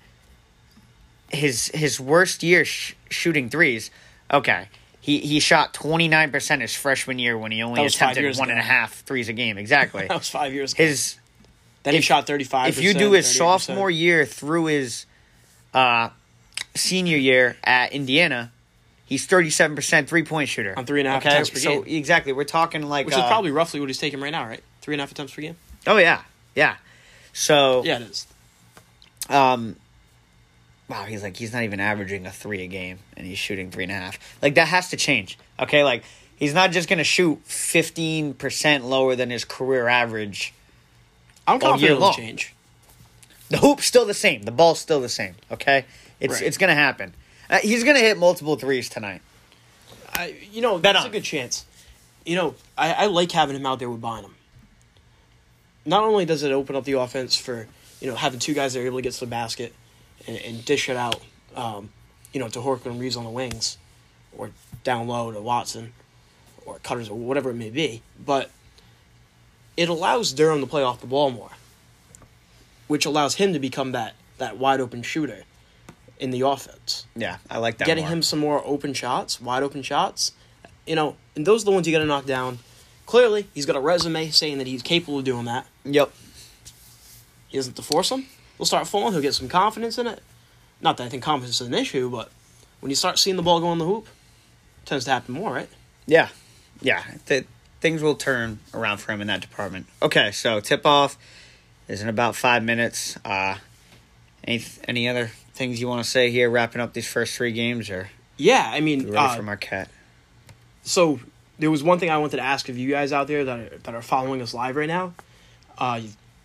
[1.30, 3.92] his his worst year sh- shooting threes,
[4.32, 4.70] okay.
[5.02, 8.50] He, he shot 29% his freshman year when he only That was five attempted one
[8.50, 9.58] and a half threes a game.
[9.58, 10.06] Exactly.
[10.10, 10.84] That was five years ago.
[10.84, 11.16] his
[11.84, 15.06] then he if- shot 35 if you do his sophomore year through his
[15.74, 16.10] uh,
[16.76, 18.52] senior year at Indiana,
[19.08, 20.76] he's 37% three point shooter.
[20.78, 21.30] On three and a half okay?
[21.30, 21.80] attempts per game.
[21.80, 21.98] so, game.
[21.98, 22.34] exactly.
[22.34, 23.08] We're talking like.
[23.08, 24.64] Which uh, is probably roughly what he's taking right now, right?
[24.82, 25.58] Three and a half attempts per game?
[25.88, 26.22] Oh, yeah.
[26.54, 26.76] Yeah.
[27.34, 27.84] So.
[27.84, 28.28] Yeah, it is.
[29.30, 29.76] Um,
[30.90, 33.84] wow, he's like he's not even averaging a three a game, and he's shooting three
[33.84, 34.20] and a half.
[34.42, 35.38] Like that has to change.
[35.60, 36.04] Okay, like
[36.36, 40.54] he's not just gonna shoot fifteen percent lower than his career average.
[41.46, 42.54] I'm confident it'll change.
[43.50, 44.44] The hoop's still the same.
[44.44, 45.36] The ball's still the same.
[45.52, 45.86] Okay,
[46.20, 46.44] it's Right.
[46.44, 47.14] it's gonna happen.
[47.50, 49.22] Uh, he's gonna hit multiple threes tonight.
[50.14, 51.66] I, you know, that's a good chance.
[52.26, 54.36] You know, I, I like having him out there with Bynum.
[55.86, 57.68] Not only does it open up the offense for
[58.02, 59.74] you know having two guys that are able to get to the basket
[60.28, 61.22] and, and dish it out,
[61.56, 61.90] um,
[62.34, 63.78] you know, to Horchler and Reeves on the wings,
[64.38, 64.52] or
[64.84, 65.94] down low to Watson,
[66.66, 68.52] or Cutters or whatever it may be, but
[69.78, 71.52] it allows Durham to play off the ball more,
[72.88, 75.44] which allows him to become that that wide open shooter
[76.20, 77.86] in the offense Yeah, I like that.
[77.86, 78.14] getting more.
[78.14, 80.32] him some more open shots, wide open shots.
[80.86, 82.60] You know, and those are the ones you got to knock down.
[83.06, 85.66] Clearly, he's got a resume saying that he's capable of doing that.
[85.86, 86.12] Yep.
[87.50, 88.26] He doesn't have to force him.
[88.58, 89.14] He'll start falling.
[89.14, 90.22] He'll get some confidence in it.
[90.82, 92.32] Not that I think confidence is an issue, but
[92.80, 94.08] when you start seeing the ball go in the hoop,
[94.84, 95.70] it tends to happen more, right?
[96.06, 96.30] Yeah,
[96.82, 97.04] yeah.
[97.26, 97.46] Th-
[97.82, 99.88] things will turn around for him in that department.
[100.02, 101.18] Okay, so tip off
[101.88, 103.18] is in about five minutes.
[103.26, 103.58] Uh,
[104.44, 107.90] any any other things you want to say here, wrapping up these first three games,
[107.90, 109.90] or Yeah, I mean, ready uh, for Marquette?
[110.84, 111.20] so
[111.60, 113.78] there was one thing I wanted to ask of you guys out there that are,
[113.80, 115.14] that are following us live right now.
[115.78, 116.02] Uh,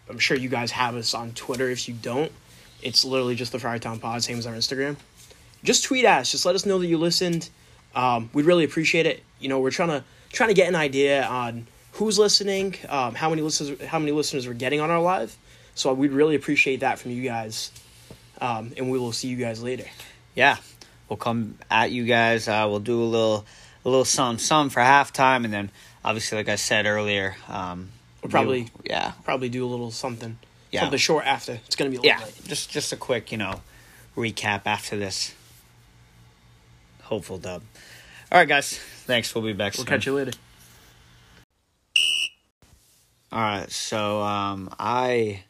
[0.08, 1.68] I'm sure you guys have us on Twitter.
[1.68, 2.32] If you don't,
[2.82, 4.96] it's literally just the Friartown Pod, same as our Instagram.
[5.62, 6.32] Just tweet us.
[6.32, 7.48] Just let us know that you listened.
[7.94, 9.22] Um, we'd really appreciate it.
[9.38, 13.28] You know, we're trying to trying to get an idea on who's listening, um, how
[13.30, 15.36] many listeners, how many listeners we're getting on our live.
[15.74, 17.70] So we'd really appreciate that from you guys.
[18.42, 19.84] Um, and we will see you guys later.
[20.34, 20.56] Yeah,
[21.08, 22.48] we'll come at you guys.
[22.48, 23.46] Uh, we'll do a little
[23.84, 25.70] a little some some for halftime, and then
[26.04, 27.90] obviously, like I said earlier, um,
[28.22, 30.38] We'll probably- we- yeah Probably do a little something,
[30.70, 30.80] Yeah.
[30.80, 31.60] something short after.
[31.66, 32.34] It's gonna be a little yeah late.
[32.48, 33.62] just just a quick you know
[34.16, 35.34] recap after this
[37.02, 37.62] hopeful dub.
[38.32, 38.78] All right, guys.
[39.06, 39.34] Thanks.
[39.34, 39.86] We'll be back We'll soon.
[39.86, 40.32] catch you later.
[43.30, 45.42] All right, so um, I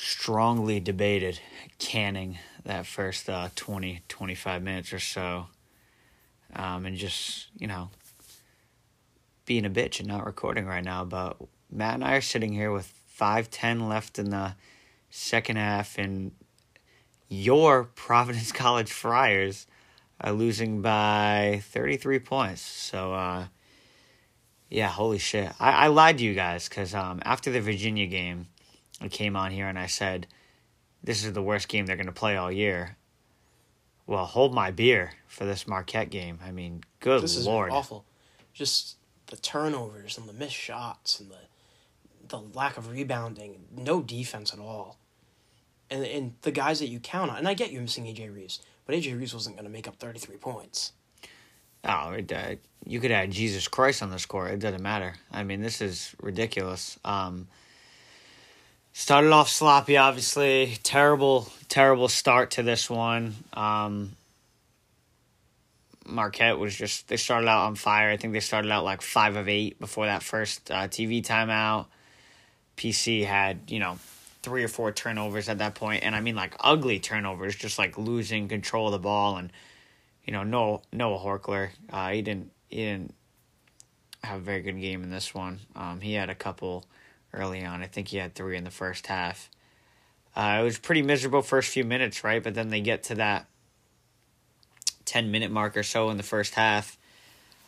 [0.00, 1.40] strongly debated
[1.78, 5.46] canning that first uh, 20, 25 minutes or so
[6.54, 7.90] um, and just, you know,
[9.46, 11.04] being a bitch and not recording right now.
[11.04, 11.36] But
[11.70, 14.54] Matt and I are sitting here with 5.10 left in the
[15.10, 16.32] second half, and
[17.28, 19.66] your Providence College Friars
[20.20, 22.60] are losing by 33 points.
[22.60, 23.46] So, uh,
[24.68, 25.52] yeah, holy shit.
[25.58, 28.48] I, I lied to you guys because um, after the Virginia game,
[29.00, 30.26] I came on here and I said,
[31.02, 32.96] this is the worst game they're going to play all year.
[34.06, 36.38] Well, hold my beer for this Marquette game.
[36.44, 37.70] I mean, good This is lord.
[37.70, 38.04] awful.
[38.52, 41.36] Just the turnovers and the missed shots and the
[42.28, 44.98] the lack of rebounding, no defense at all.
[45.90, 48.60] And and the guys that you count on, and I get you missing AJ Reeves,
[48.86, 50.92] but AJ Reeves wasn't going to make up 33 points.
[51.84, 54.48] Oh, it, uh, you could add Jesus Christ on the score.
[54.48, 55.14] It doesn't matter.
[55.32, 56.98] I mean, this is ridiculous.
[57.04, 57.48] Um,
[58.92, 60.78] started off sloppy, obviously.
[60.82, 63.34] Terrible, terrible start to this one.
[63.52, 64.12] Um,
[66.06, 68.10] Marquette was just, they started out on fire.
[68.10, 71.86] I think they started out like five of eight before that first uh, TV timeout.
[72.76, 73.98] PC had, you know,
[74.42, 77.98] three or four turnovers at that point, and I mean like ugly turnovers, just like
[77.98, 79.52] losing control of the ball and
[80.24, 83.14] you know, Noah, Noah Horchler, uh, he didn't he didn't
[84.22, 85.58] have a very good game in this one.
[85.74, 86.84] Um, he had a couple
[87.32, 87.82] early on.
[87.82, 89.50] I think he had three in the first half.
[90.34, 92.42] Uh, it was pretty miserable first few minutes, right?
[92.42, 93.46] But then they get to that
[95.04, 96.96] ten minute mark or so in the first half.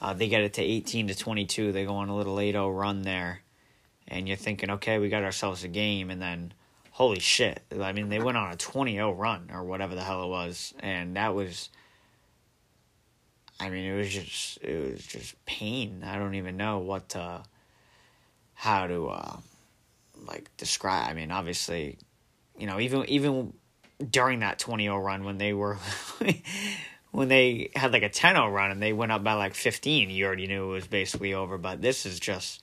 [0.00, 1.72] Uh, they get it to eighteen to twenty two.
[1.72, 3.40] They go on a little 8-0 run there,
[4.08, 6.54] and you're thinking, okay, we got ourselves a game, and then.
[6.96, 7.62] Holy shit.
[7.80, 10.74] I mean, they went on a 20 0 run or whatever the hell it was.
[10.80, 11.70] And that was
[13.62, 16.02] I mean, it was just it was just pain.
[16.04, 17.44] I don't even know what to,
[18.54, 19.36] how to uh,
[20.26, 21.08] like describe.
[21.08, 21.98] I mean, obviously,
[22.58, 23.52] you know, even even
[24.10, 25.78] during that 20-0 run when they were
[27.12, 30.26] when they had like a 10-0 run and they went up by like 15, you
[30.26, 32.62] already knew it was basically over, but this is just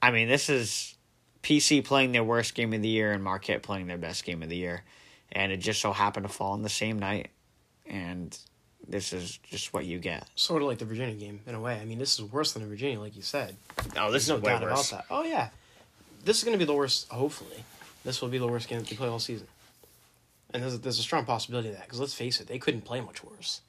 [0.00, 0.96] I mean, this is
[1.42, 4.48] PC playing their worst game of the year and Marquette playing their best game of
[4.48, 4.84] the year.
[5.32, 7.30] And it just so happened to fall on the same night.
[7.86, 8.36] And
[8.86, 10.28] this is just what you get.
[10.34, 11.78] Sort of like the Virginia game in a way.
[11.80, 13.56] I mean, this is worse than the Virginia, like you said.
[13.96, 15.06] Oh, this There's no doubt about that.
[15.10, 15.48] Oh yeah,
[16.26, 17.08] this is going to be the worst.
[17.08, 17.64] Hopefully,
[18.04, 19.46] this will be the worst game that they play all season.
[20.52, 22.82] And there's a, there's a strong possibility of that because let's face it, they couldn't
[22.82, 23.60] play much worse.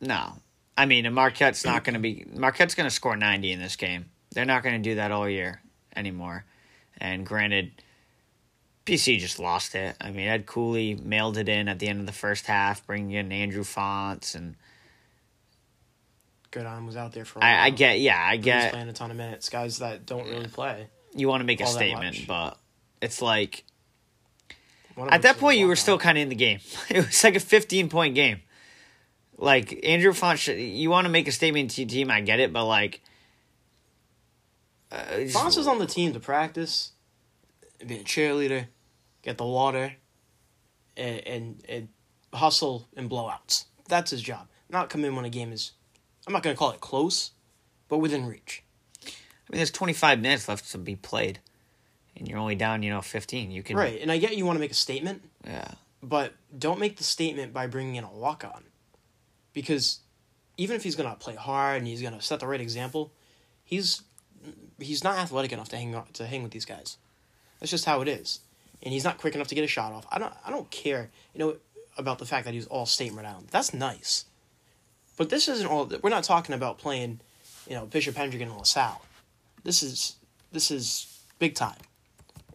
[0.00, 0.32] No,
[0.76, 2.26] I mean, and Marquette's not going to be.
[2.34, 4.06] Marquette's going to score ninety in this game.
[4.32, 5.60] They're not going to do that all year
[5.94, 6.44] anymore.
[6.98, 7.72] And granted,
[8.86, 9.96] PC just lost it.
[10.00, 13.12] I mean, Ed Cooley mailed it in at the end of the first half, bringing
[13.12, 14.56] in Andrew Fonts, and
[16.50, 17.40] Goodon was out there for.
[17.40, 17.62] A I, I while.
[17.62, 18.54] I get, yeah, I get.
[18.54, 18.72] He's get.
[18.72, 19.48] playing a ton of minutes.
[19.48, 20.86] Guys that don't really play.
[21.14, 22.58] You want to make a statement, but
[23.02, 23.64] it's like
[25.08, 26.60] at that point you were still kind of in the game.
[26.90, 28.42] It was like a fifteen point game.
[29.36, 32.52] Like Andrew Font, you want to make a statement to your team, I get it,
[32.52, 33.00] but like.
[34.92, 36.92] Uh, Fonz was on the team to practice,
[37.86, 38.66] be a cheerleader,
[39.22, 39.94] get the water,
[40.96, 41.88] and, and, and
[42.34, 43.66] hustle and blowouts.
[43.88, 44.48] That's his job.
[44.68, 45.72] Not come in when a game is,
[46.26, 47.30] I'm not going to call it close,
[47.88, 48.64] but within reach.
[49.50, 51.40] I mean, there's 25 minutes left to be played,
[52.16, 53.50] and you're only down, you know, 15.
[53.50, 56.78] You can Right, and I get you want to make a statement, Yeah, but don't
[56.78, 58.62] make the statement by bringing in a walk on.
[59.52, 59.98] Because
[60.56, 63.12] even if he's going to play hard and he's going to set the right example,
[63.64, 64.02] he's
[64.78, 66.96] he's not athletic enough to hang on, to hang with these guys.
[67.58, 68.40] That's just how it is.
[68.82, 70.06] And he's not quick enough to get a shot off.
[70.12, 71.56] I don't I don't care, you know,
[71.98, 73.48] about the fact that he's all state renowned.
[73.48, 74.26] That's nice.
[75.16, 77.20] But this isn't all we're not talking about playing,
[77.68, 79.02] you know, Bishop Hendrick and LaSalle.
[79.64, 80.16] This is
[80.52, 81.06] this is
[81.38, 81.76] big time.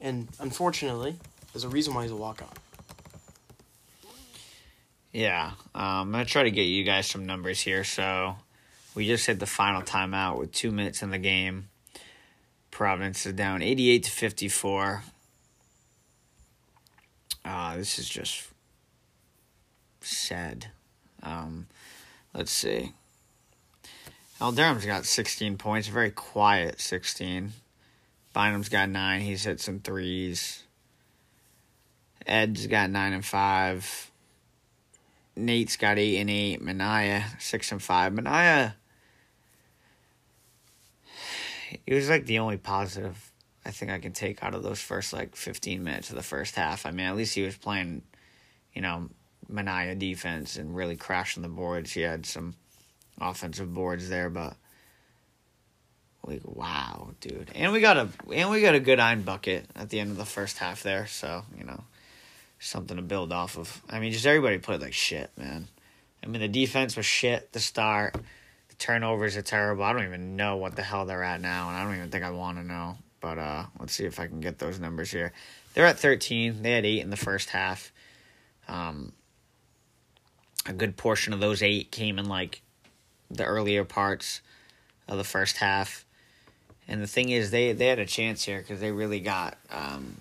[0.02, 1.16] And unfortunately,
[1.54, 4.12] there's a reason why he's a walk on.
[5.12, 5.52] yeah.
[5.74, 7.84] Um, I'm gonna try to get you guys some numbers here.
[7.84, 8.36] So,
[8.96, 11.70] we just hit the final timeout with two minutes in the game.
[12.72, 15.04] Providence is down 88 to 54.
[17.46, 18.50] Uh, this is just
[20.02, 20.72] sad.
[21.24, 21.68] Um,
[22.34, 22.92] let's see.
[24.42, 27.54] Al Durham's got 16 points, very quiet 16.
[28.34, 29.22] Bynum's got nine.
[29.22, 30.64] He's hit some threes.
[32.28, 34.12] Ed's got nine and five.
[35.38, 36.62] Nate's got eight and eight.
[36.62, 38.14] Minaya six and five.
[38.14, 38.76] Minaya,
[41.86, 43.32] he was like the only positive
[43.66, 46.56] I think I can take out of those first like 15 minutes of the first
[46.56, 46.86] half.
[46.86, 48.04] I mean, at least he was playing
[48.76, 49.10] you know,
[49.48, 51.94] Minaya defense and really crashing the boards.
[51.94, 52.56] He had some
[53.20, 54.56] offensive boards there, but
[56.26, 57.52] like wow, dude.
[57.56, 60.18] And we got a and we got a good iron bucket at the end of
[60.18, 61.84] the first half there, so, you know,
[62.60, 63.82] something to build off of.
[63.90, 65.68] I mean, just everybody played like shit, man.
[66.24, 68.16] I mean, the defense was shit to start.
[68.70, 69.84] The turnovers are terrible.
[69.84, 72.24] I don't even know what the hell they're at now, and I don't even think
[72.24, 72.98] I want to know.
[73.22, 75.34] But uh, let's see if I can get those numbers here.
[75.74, 76.62] They're at 13.
[76.62, 77.92] They had eight in the first half.
[78.68, 79.14] Um,
[80.66, 82.62] a good portion of those eight came in like
[83.30, 84.42] the earlier parts
[85.08, 86.06] of the first half.
[86.88, 90.18] And the thing is, they, they had a chance here because they really got um,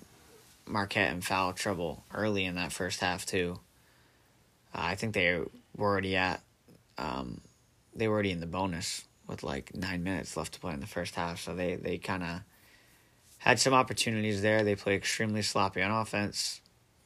[0.65, 3.59] Marquette in foul trouble early in that first half too.
[4.73, 5.39] Uh, I think they
[5.77, 6.41] were already at,
[6.97, 7.41] um,
[7.95, 10.87] they were already in the bonus with like nine minutes left to play in the
[10.87, 11.39] first half.
[11.39, 12.41] So they they kind of
[13.39, 14.63] had some opportunities there.
[14.63, 16.61] They played extremely sloppy on offense.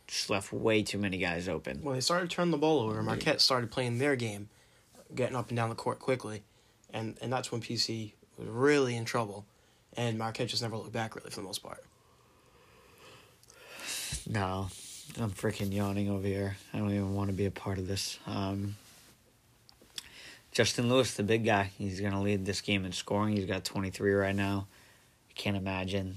[0.07, 1.81] Just left way too many guys open.
[1.83, 3.03] Well, they started to turn the ball over.
[3.03, 4.49] Marquette started playing their game,
[5.13, 6.43] getting up and down the court quickly,
[6.93, 9.45] and and that's when PC was really in trouble,
[9.95, 11.83] and Marquette just never looked back really for the most part.
[14.27, 14.69] No,
[15.19, 16.57] I'm freaking yawning over here.
[16.73, 18.19] I don't even want to be a part of this.
[18.27, 18.75] Um,
[20.51, 23.35] Justin Lewis, the big guy, he's going to lead this game in scoring.
[23.35, 24.67] He's got 23 right now.
[25.29, 26.15] I can't imagine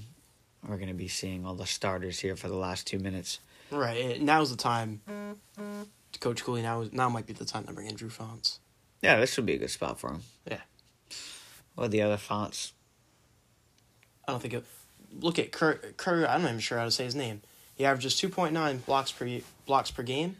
[0.67, 3.39] we're going to be seeing all the starters here for the last two minutes.
[3.71, 4.21] Right.
[4.21, 5.01] Now's the time.
[6.19, 8.59] Coach Cooley, now, now might be the time to bring in Drew Fonts.
[9.03, 10.21] Yeah, this would be a good spot for him.
[10.49, 10.61] Yeah.
[11.75, 12.71] What are the other fonts?
[14.27, 14.65] I don't think it.
[15.19, 15.97] Look at Kurt.
[15.97, 17.41] Kurt I'm not even sure how to say his name.
[17.75, 19.27] He averages 2.9 blocks per
[19.65, 20.37] blocks per game.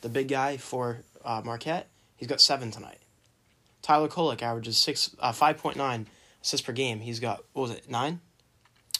[0.00, 1.86] The big guy for uh, Marquette,
[2.16, 2.98] he's got seven tonight.
[3.82, 6.06] Tyler Kolek averages six uh, 5.9
[6.42, 6.98] assists per game.
[7.00, 8.20] He's got what was it nine?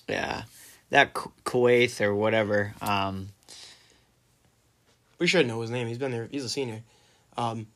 [0.09, 0.43] Yeah,
[0.91, 2.75] that Ku- Kuwait or whatever.
[2.81, 3.31] Um,
[5.19, 5.89] We should know his name.
[5.89, 6.29] He's been there.
[6.31, 6.83] He's a senior,
[7.37, 7.67] um,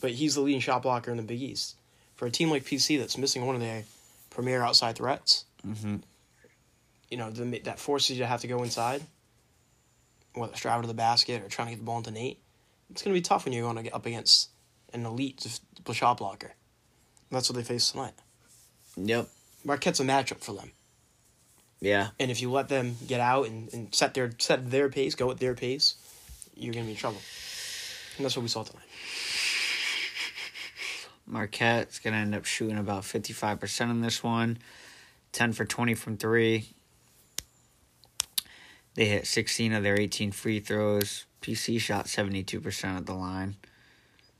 [0.00, 1.76] but he's the leading shot blocker in the Big East.
[2.16, 3.84] For a team like PC that's missing one of their
[4.30, 6.02] premier outside threats, mhm.
[7.10, 9.02] you know the, that forces you to have to go inside,
[10.34, 12.38] whether it's driving to the basket or trying to get the ball into Nate.
[12.90, 14.50] It's going to be tough when you're going to get up against
[14.92, 15.46] an elite
[15.92, 16.52] shot blocker.
[17.30, 18.12] That's what they face tonight.
[18.96, 19.28] Yep.
[19.64, 20.72] Marquette's a matchup for them,
[21.80, 22.08] Yeah.
[22.18, 25.30] and if you let them get out and, and set their set their pace, go
[25.30, 25.94] at their pace,
[26.56, 27.20] you're going to be in trouble.
[28.16, 28.84] And that's what we saw tonight.
[31.30, 34.58] Marquette's going to end up shooting about 55% in this one.
[35.32, 36.66] 10 for 20 from 3.
[38.94, 41.24] They hit 16 of their 18 free throws.
[41.42, 43.56] PC shot 72% at the line.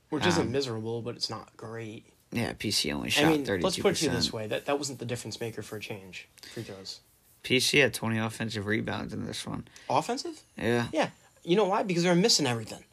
[0.09, 2.05] Which isn't Um, miserable, but it's not great.
[2.33, 3.63] Yeah, PC only shot I mean, 32%.
[3.63, 6.27] let's put it this way: that that wasn't the difference maker for a change.
[6.53, 6.99] Free throws,
[7.43, 9.67] PC had 20 offensive rebounds in this one.
[9.89, 10.41] offensive.
[10.57, 10.87] Yeah.
[10.93, 11.09] Yeah,
[11.43, 11.83] you know why?
[11.83, 12.83] Because they're missing everything.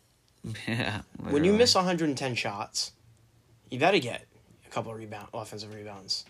[0.66, 1.02] Yeah.
[1.18, 2.92] When you miss 110 shots,
[3.70, 4.26] you to get
[4.66, 6.24] a couple of rebound offensive rebounds.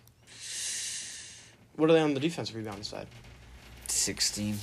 [1.76, 3.06] What are they on the defensive rebound side?
[3.86, 4.56] 16.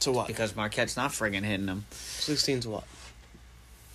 [0.00, 0.26] To what?
[0.26, 1.86] Because Marquette's not friggin' hitting them.
[1.90, 2.84] 16 to what?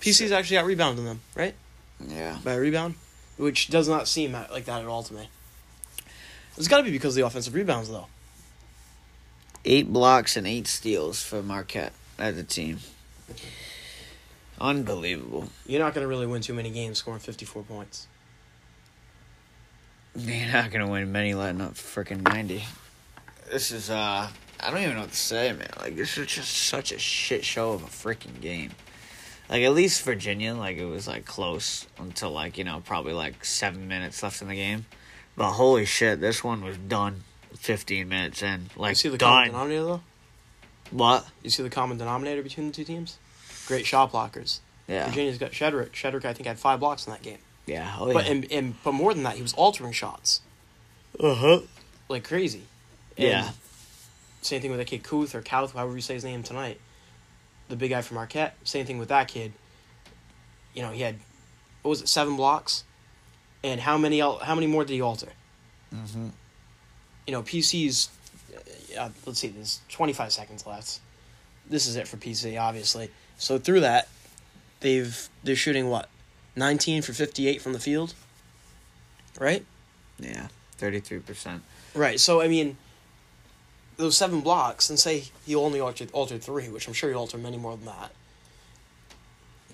[0.02, 1.56] PC's actually out rebounding them, right?
[2.00, 2.38] Yeah.
[2.44, 2.96] By a rebound,
[3.38, 5.30] which does not seem like that at all to me.
[6.58, 8.08] It's got to be because of the offensive rebounds, though.
[9.64, 12.80] Eight blocks and eight steals for Marquette as a team.
[14.60, 15.50] Unbelievable.
[15.66, 18.08] You're not going to really win too many games scoring 54 points.
[20.18, 22.64] You're not gonna win many letting up freaking ninety.
[23.52, 24.30] This is uh
[24.62, 25.68] I don't even know what to say, man.
[25.78, 28.72] Like this is just such a shit show of a freaking game.
[29.50, 33.44] Like at least Virginia, like it was like close until like, you know, probably like
[33.44, 34.86] seven minutes left in the game.
[35.36, 38.70] But holy shit, this one was done fifteen minutes in.
[38.78, 40.02] Like You see the common denominator, though?
[40.92, 41.28] What?
[41.44, 43.18] You see the common denominator between the two teams?
[43.68, 44.60] Great shot blockers.
[44.88, 45.08] Yeah.
[45.08, 45.92] Virginia's got Shedrick.
[45.92, 47.40] Shedrick, I think, had five blocks in that game.
[47.66, 47.96] Yeah.
[48.00, 48.14] Oh yeah.
[48.14, 50.42] But and, and but more than that, he was altering shots
[51.20, 51.62] uh-huh.
[52.10, 52.64] like crazy.
[53.18, 53.50] And Yeah.
[54.42, 56.80] Same thing with that kid Kuth or Kauth, however you say his name tonight.
[57.68, 58.56] The big guy from Marquette.
[58.64, 59.54] Same thing with that kid.
[60.76, 61.16] You know, he had
[61.82, 62.84] what was it, seven blocks,
[63.64, 65.30] and how many how many more did he alter?
[65.94, 66.28] Mm-hmm.
[67.26, 68.10] You know, PC's.
[68.98, 71.00] Uh, let's see, there's 25 seconds left.
[71.68, 73.10] This is it for PC, obviously.
[73.38, 74.08] So through that,
[74.80, 76.10] they've they're shooting what,
[76.56, 78.14] 19 for 58 from the field.
[79.40, 79.66] Right.
[80.20, 80.48] Yeah.
[80.78, 81.64] Thirty three percent.
[81.94, 82.20] Right.
[82.20, 82.78] So I mean,
[83.98, 87.42] those seven blocks, and say he only altered altered three, which I'm sure he altered
[87.42, 88.12] many more than that.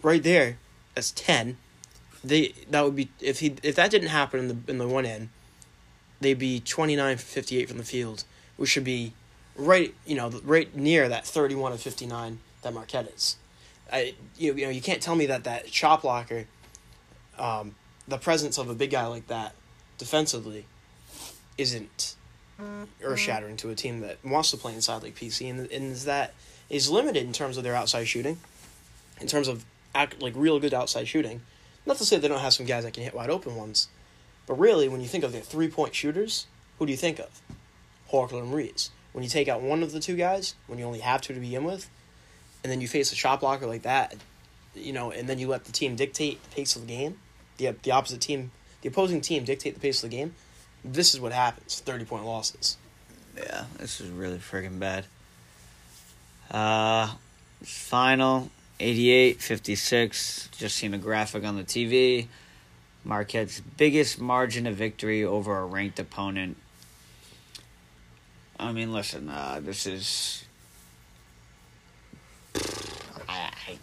[0.04, 0.58] Right there,
[0.96, 1.58] that's ten.
[2.24, 5.06] They that would be if he if that didn't happen in the in the one
[5.06, 5.30] end,
[6.20, 8.24] they'd be twenty nine for fifty eight from the field,
[8.58, 9.14] which should be
[9.56, 13.38] right you know right near that thirty one of fifty nine that Marquette is.
[13.92, 16.46] I you, you know you can't tell me that that shot blocker,
[17.38, 17.76] um,
[18.08, 19.54] the presence of a big guy like that,
[19.98, 20.66] defensively,
[21.58, 22.16] isn't
[23.04, 26.06] earth shattering to a team that wants to play inside like PC and and is
[26.06, 26.34] that
[26.70, 28.40] is limited in terms of their outside shooting,
[29.20, 31.42] in terms of act, like real good outside shooting.
[31.86, 33.90] Not to say they don't have some guys that can hit wide open ones,
[34.46, 36.46] but really when you think of their three point shooters,
[36.80, 37.42] who do you think of?
[38.12, 38.92] Horchler and Reeves.
[39.12, 41.40] When you take out one of the two guys, when you only have two to
[41.40, 41.90] begin with,
[42.64, 44.16] and then you face a shot blocker like that,
[44.76, 47.18] you know, and then you let the team dictate the pace of the game,
[47.58, 48.52] the the opposite team,
[48.82, 50.36] the opposing team dictate the pace of the game.
[50.84, 52.78] This is what happens: thirty point losses.
[53.36, 55.06] Yeah, this is really freaking bad.
[56.50, 57.14] Uh,
[57.64, 60.50] final 88 56.
[60.58, 62.28] Just seen a graphic on the TV.
[63.04, 66.58] Marquette's biggest margin of victory over a ranked opponent.
[68.60, 70.46] I mean, listen, uh, this is.
[72.54, 72.60] I,
[73.30, 73.78] I, I, I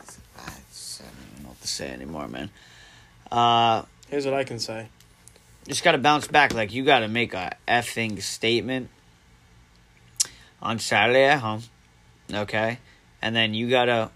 [0.45, 2.51] don't even know what to say anymore, man.
[3.31, 4.89] Uh, Here's what I can say.
[5.67, 6.55] just got to bounce back.
[6.55, 8.89] Like, you got to make a effing statement
[10.63, 11.63] on Saturday at home.
[12.33, 12.79] Okay?
[13.21, 14.11] And then you got to.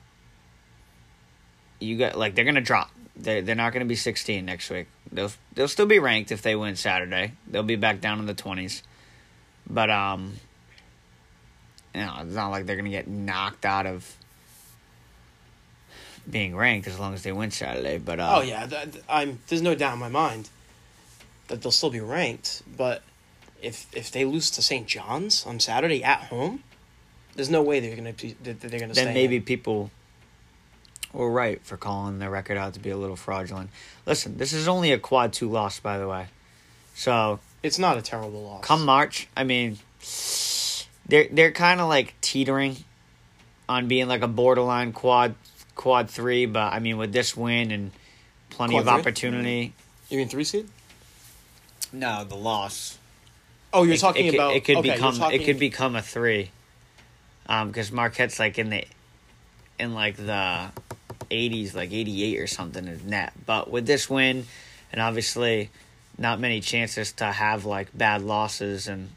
[1.81, 2.91] You got, like, they're going to drop.
[3.17, 4.87] They're, they're not going to be 16 next week.
[5.11, 7.33] They'll, they'll still be ranked if they win Saturday.
[7.49, 8.83] They'll be back down in the 20s.
[9.69, 10.35] But, um,
[11.95, 14.17] you know, it's not like they're going to get knocked out of
[16.31, 17.99] being ranked as long as they win Saturday.
[17.99, 19.39] But, uh, Oh yeah, th- th- I'm.
[19.49, 20.49] There's no doubt in my mind
[21.49, 22.63] that they'll still be ranked.
[22.77, 23.03] But
[23.61, 24.87] if if they lose to St.
[24.87, 26.63] John's on Saturday at home,
[27.35, 28.35] there's no way they're gonna be.
[28.45, 28.95] that They're gonna.
[28.95, 29.43] then stay maybe in.
[29.43, 29.91] people
[31.13, 33.69] were right for calling their record out to be a little fraudulent.
[34.07, 36.27] Listen, this is only a quad two loss, by the way.
[36.95, 38.65] So it's not a terrible loss.
[38.65, 39.79] come March, I mean,
[41.07, 42.77] they're they're kind of like teetering
[43.69, 45.35] on being like a borderline quad
[45.75, 47.91] quad three, but I mean with this win and
[48.51, 49.01] plenty Quad of three?
[49.01, 49.73] opportunity.
[50.09, 50.69] You mean three seed?
[51.93, 52.99] No, the loss.
[53.73, 54.55] Oh, you're It- talking it, about.
[54.55, 56.51] it could okay, become talking- it could become a three,
[57.47, 58.85] um, because Marquette's like in the,
[59.79, 60.71] in like the,
[61.31, 63.33] eighties, like eighty eight or something is net.
[63.47, 64.47] But with this win,
[64.93, 65.71] and obviously,
[66.19, 69.11] not many chances to have like bad losses and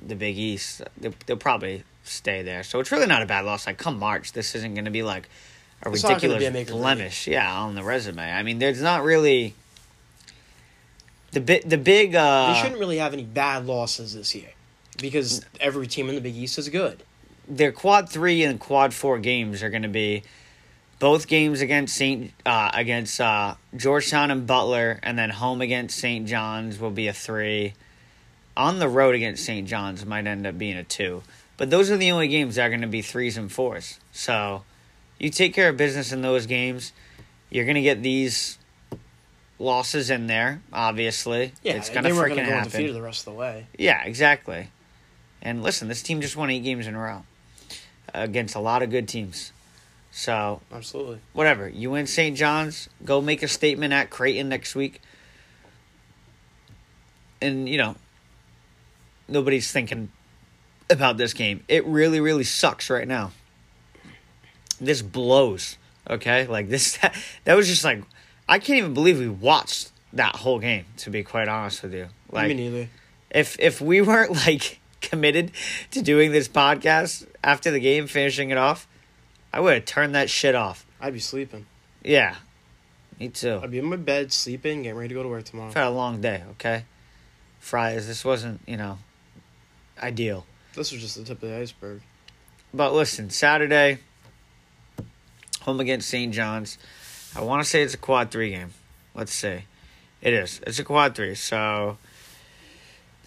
[0.00, 2.62] the Big East, they'll, they'll probably stay there.
[2.62, 3.66] So it's really not a bad loss.
[3.66, 5.28] Like come March, this isn't going to be like
[5.82, 8.22] a It's ridiculous a blemish, yeah, on the resume.
[8.22, 9.54] I mean, there's not really.
[11.32, 12.14] The big, the big.
[12.14, 14.50] uh They shouldn't really have any bad losses this year,
[14.98, 17.02] because every team in the Big East is good.
[17.46, 20.22] their quad three and quad four games are going to be
[20.98, 26.26] both games against Saint uh, against uh, Georgetown and Butler, and then home against St.
[26.26, 27.74] John's will be a three.
[28.56, 29.68] On the road against St.
[29.68, 31.22] John's might end up being a two,
[31.58, 34.00] but those are the only games that are going to be threes and fours.
[34.12, 34.64] So
[35.18, 36.92] you take care of business in those games,
[37.50, 38.58] you're going to get these
[39.58, 40.62] losses in there.
[40.72, 42.58] Obviously, Yeah, it's going to freaking going to go happen.
[42.64, 43.66] undefeated the rest of the way.
[43.78, 44.70] Yeah, exactly.
[45.42, 47.24] And listen, this team just won eight games in a row
[48.14, 49.52] against a lot of good teams.
[50.10, 51.18] So, Absolutely.
[51.32, 51.68] whatever.
[51.68, 52.36] You win St.
[52.36, 55.00] John's, go make a statement at Creighton next week.
[57.40, 57.94] And, you know,
[59.28, 60.10] nobody's thinking
[60.90, 61.64] about this game.
[61.68, 63.32] It really, really sucks right now.
[64.80, 65.76] This blows,
[66.08, 66.46] okay?
[66.46, 67.14] Like, this, that,
[67.44, 68.02] that was just like,
[68.48, 72.08] I can't even believe we watched that whole game, to be quite honest with you.
[72.30, 72.88] Like, Me neither.
[73.30, 75.52] if if we weren't like committed
[75.90, 78.86] to doing this podcast after the game, finishing it off,
[79.52, 80.86] I would have turned that shit off.
[81.00, 81.66] I'd be sleeping.
[82.02, 82.36] Yeah,
[83.20, 83.60] me too.
[83.62, 85.68] I'd be in my bed sleeping, getting ready to go to work tomorrow.
[85.68, 86.42] I've had a long day.
[86.52, 86.84] Okay,
[87.58, 88.06] Fridays.
[88.06, 88.98] This wasn't you know
[90.02, 90.46] ideal,
[90.78, 92.02] This was just the tip of the iceberg.
[92.72, 93.98] but listen, Saturday,
[95.62, 96.32] home against St.
[96.32, 96.78] John's.
[97.34, 98.70] I want to say it's a quad three game.
[99.12, 99.64] Let's see,
[100.22, 100.60] it is.
[100.64, 101.34] It's a quad three.
[101.34, 101.98] So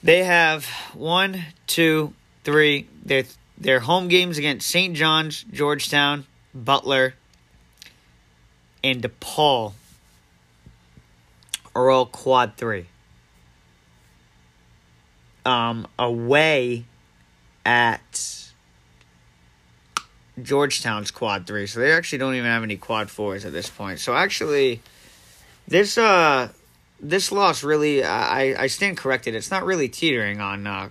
[0.02, 2.14] they have one, two,
[2.46, 2.88] three.
[3.04, 3.26] Their
[3.58, 4.96] their home games against St.
[4.96, 6.26] John's, Georgetown,
[6.56, 7.16] Butler,
[8.82, 9.74] and DePaul
[11.76, 12.86] are all quad three.
[15.46, 16.86] Um, away
[17.66, 18.52] at
[20.42, 24.00] Georgetown's quad three, so they actually don't even have any quad fours at this point.
[24.00, 24.82] So actually,
[25.68, 26.50] this uh
[27.00, 29.36] this loss really I I stand corrected.
[29.36, 30.90] It's not really teetering on uh,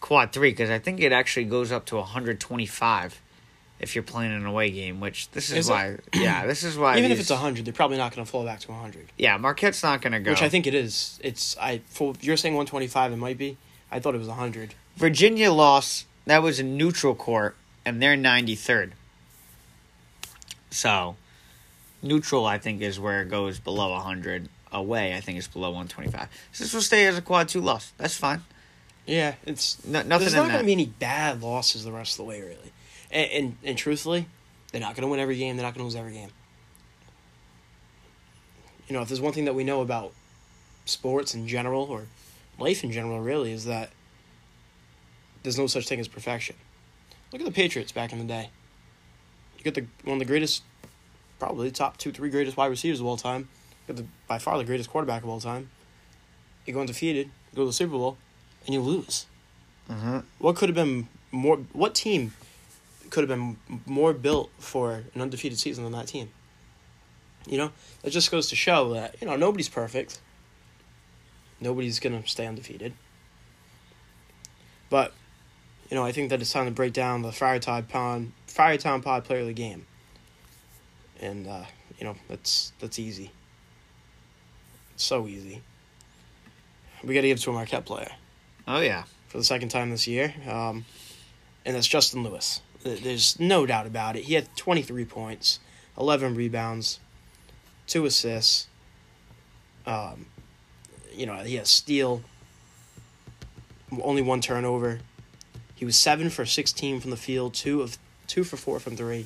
[0.00, 3.20] quad three because I think it actually goes up to 125
[3.78, 5.00] if you're playing an away game.
[5.00, 5.72] Which this is, Is it?
[5.72, 8.30] why yeah this is why Even if these- it's hundred, they're probably not going to
[8.30, 9.12] fall back to hundred.
[9.18, 10.30] yeah Marquette's not gonna go.
[10.30, 11.20] Which I think it is.
[11.22, 11.82] It's I.
[11.86, 13.58] For you're saying one twenty five, it might be.
[13.92, 14.74] I thought it was hundred.
[15.00, 16.06] Virginia lost.
[16.26, 18.92] That was a neutral court, and they're 93rd.
[20.70, 21.16] So,
[22.02, 24.48] neutral, I think, is where it goes below 100.
[24.72, 26.28] Away, I think, is below 125.
[26.52, 27.92] So this will stay as a quad two loss.
[27.96, 28.42] That's fine.
[29.04, 32.18] Yeah, it's No, nothing There's not going to be any bad losses the rest of
[32.18, 32.72] the way, really.
[33.10, 34.26] And and, and truthfully,
[34.70, 35.56] they're not going to win every game.
[35.56, 36.28] They're not going to lose every game.
[38.86, 40.12] You know, if there's one thing that we know about
[40.84, 42.04] sports in general or
[42.60, 43.90] life in general, really, is that
[45.42, 46.56] there's no such thing as perfection.
[47.32, 48.50] Look at the Patriots back in the day.
[49.56, 50.62] You get the one of the greatest,
[51.38, 53.48] probably the top two, three greatest wide receivers of all time.
[53.86, 55.70] You got the by far the greatest quarterback of all time.
[56.66, 58.16] You go undefeated, you go to the Super Bowl,
[58.66, 59.26] and you lose.
[59.88, 60.24] Mhm.
[60.38, 61.58] What could have been more?
[61.72, 62.32] What team
[63.10, 66.30] could have been more built for an undefeated season than that team?
[67.46, 67.72] You know,
[68.04, 70.20] it just goes to show that you know nobody's perfect.
[71.60, 72.94] Nobody's gonna stay undefeated.
[74.88, 75.12] But,
[75.90, 79.24] you know, I think that it's time to break down the Friartown Pod, Friartown Pod
[79.24, 79.86] player of the game.
[81.20, 81.64] And uh,
[81.98, 83.30] you know, that's that's easy.
[84.96, 85.62] So easy.
[87.02, 88.10] We got to give it to a Marquette player
[88.68, 89.04] Oh, yeah.
[89.28, 90.84] for the second time this year, um,
[91.64, 92.60] and that's Justin Lewis.
[92.82, 94.24] There's no doubt about it.
[94.24, 95.60] He had 23 points,
[95.98, 97.00] 11 rebounds,
[97.86, 98.68] two assists.
[99.86, 100.26] Um,
[101.14, 102.22] you know, he has steal,
[104.02, 105.00] only one turnover.
[105.80, 109.24] He was seven for 16 from the field, two of two for four from three.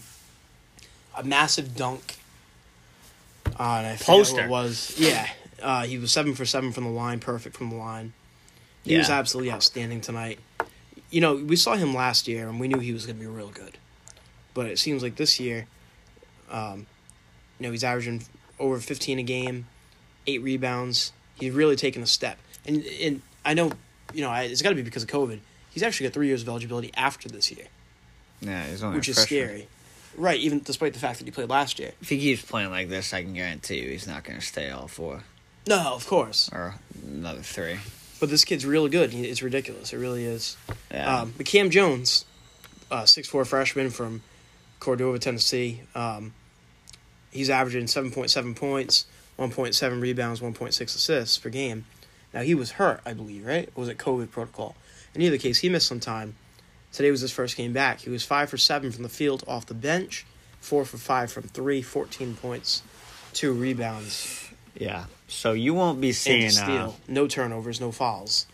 [1.18, 2.14] A massive dunk.
[3.46, 4.44] Uh, and I Poster.
[4.44, 4.94] it was.
[4.96, 5.28] Yeah,
[5.60, 8.12] uh, he was seven for seven from the line, perfect from the line.
[8.84, 10.38] He was absolutely outstanding tonight.
[11.10, 13.26] You know, we saw him last year, and we knew he was going to be
[13.26, 13.76] real good.
[14.54, 15.66] But it seems like this year,
[16.52, 16.86] um,
[17.58, 18.22] you know, he's averaging
[18.60, 19.66] over 15 a game,
[20.28, 21.12] eight rebounds.
[21.34, 22.38] He's really taken a step.
[22.64, 23.72] And and I know,
[24.12, 25.40] you know, I- it's got to be because of COVID.
[25.74, 27.66] He's actually got three years of eligibility after this year,
[28.40, 29.46] Yeah, he's only which is freshman.
[29.46, 29.68] scary.
[30.16, 31.90] Right, even despite the fact that he played last year.
[32.00, 34.70] If he keeps playing like this, I can guarantee you he's not going to stay
[34.70, 35.24] all four
[35.66, 36.48] No, of course.
[36.52, 37.78] or another three.
[38.20, 39.10] But this kid's really good.
[39.12, 39.92] He- It's ridiculous.
[39.92, 40.56] It really is.
[40.92, 41.22] Yeah.
[41.22, 42.24] Um, but Cam Jones,
[42.92, 44.22] uh, six four freshman from
[44.78, 45.80] Cordova, Tennessee.
[45.96, 46.32] Um,
[47.32, 51.48] he's averaging seven point seven points, one point seven rebounds, one point six assists per
[51.50, 51.86] game.
[52.32, 53.68] Now he was hurt, I believe, right?
[53.74, 54.76] Or was it COVID protocol?
[55.14, 56.34] In either case, he missed some time.
[56.92, 58.00] Today was his first game back.
[58.00, 60.24] He was five for seven from the field off the bench,
[60.60, 62.82] four for five from three, 14 points,
[63.32, 64.44] two rebounds,
[64.76, 65.04] yeah.
[65.28, 68.46] So you won't be seeing uh, no turnovers, no fouls.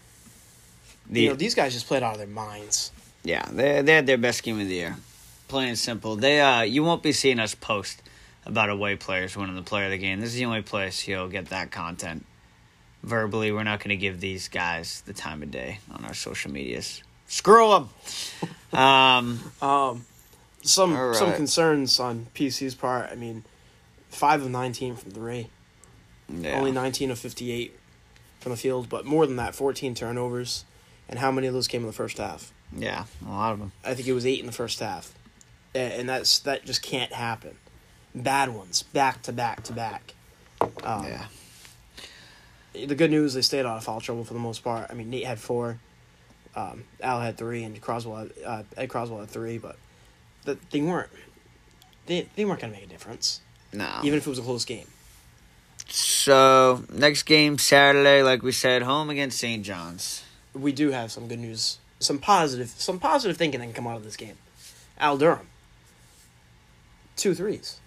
[1.08, 2.92] the you know, these guys just played out of their minds.
[3.22, 4.96] Yeah, they they had their best game of the year.
[5.48, 6.16] Plain and simple.
[6.16, 8.02] They uh you won't be seeing us post
[8.46, 10.20] about away players winning the player of the game.
[10.20, 12.24] This is the only place you'll get that content.
[13.02, 16.50] Verbally, we're not going to give these guys the time of day on our social
[16.50, 17.02] medias.
[17.26, 17.88] Screw them.
[18.78, 20.04] um, Um,
[20.62, 23.10] some All some concerns on PC's part.
[23.10, 23.44] I mean,
[24.10, 25.48] five of nineteen from three,
[26.28, 26.58] yeah.
[26.58, 27.78] only nineteen of fifty-eight
[28.40, 30.64] from the field, but more than that, fourteen turnovers.
[31.08, 32.52] And how many of those came in the first half?
[32.76, 33.72] yeah, a lot of them.
[33.84, 35.12] I think it was eight in the first half,
[35.74, 37.56] and that's that just can't happen.
[38.14, 40.14] Bad ones, back to back to back.
[40.82, 41.26] Um, yeah,
[42.72, 44.86] The good news, they stayed out of foul trouble for the most part.
[44.90, 45.78] I mean, Nate had four,
[46.54, 49.76] um, Al had three, and Croswell had, uh, Ed Croswell had three, but
[50.44, 51.10] the, they weren't.
[52.06, 53.40] They, they weren't gonna make a difference,
[53.72, 54.00] no.
[54.02, 54.86] even if it was a close game.
[55.88, 59.64] so next game Saturday, like we said, home against St.
[59.64, 60.24] John's.
[60.54, 63.96] We do have some good news, some positive, some positive thinking that can come out
[63.96, 64.38] of this game.
[64.98, 65.46] Al Durham,
[67.16, 67.78] two threes.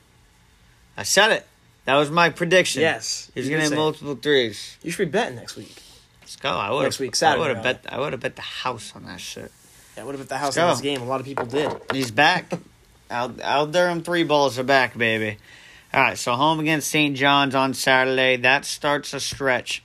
[0.95, 1.47] I said it.
[1.85, 2.81] That was my prediction.
[2.81, 3.77] Yes, he's gonna did have say it.
[3.77, 4.77] multiple threes.
[4.83, 5.75] You should be betting next week.
[6.21, 6.49] Let's go.
[6.49, 7.01] I would Next have.
[7.01, 7.85] week, I would have bet.
[7.89, 9.51] I would have bet the house on that shit.
[9.97, 11.01] Yeah, what if at the house in this game?
[11.01, 11.71] A lot of people did.
[11.91, 12.51] He's back.
[13.09, 15.37] Al, Al Durham three balls are back, baby.
[15.93, 17.15] All right, so home against St.
[17.15, 18.37] John's on Saturday.
[18.37, 19.83] That starts a stretch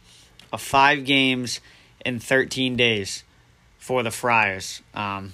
[0.51, 1.61] of five games
[2.07, 3.25] in 13 days
[3.79, 4.81] for the Friars.
[4.95, 5.33] Um,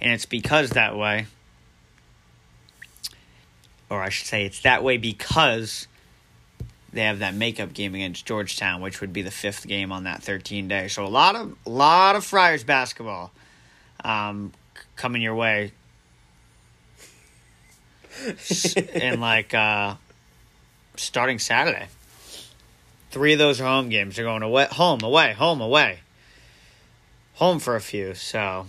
[0.00, 1.26] and it's because that way,
[3.90, 5.88] or I should say, it's that way because
[6.92, 10.22] they have that makeup game against Georgetown, which would be the fifth game on that
[10.22, 10.88] 13 day.
[10.88, 13.32] So a lot of lot of Friars basketball
[14.04, 14.52] um,
[14.96, 15.72] coming your way
[18.94, 19.96] and like uh,
[20.96, 21.88] starting Saturday.
[23.10, 24.16] Three of those are home games.
[24.16, 26.00] They're going away, home, away, home, away,
[27.34, 28.14] home for a few.
[28.14, 28.66] So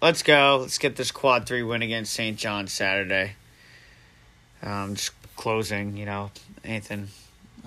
[0.00, 0.58] let's go.
[0.60, 2.36] Let's get this quad three win against St.
[2.36, 3.32] John Saturday.
[4.64, 5.96] Um, just closing.
[5.96, 6.30] You know,
[6.64, 7.08] anything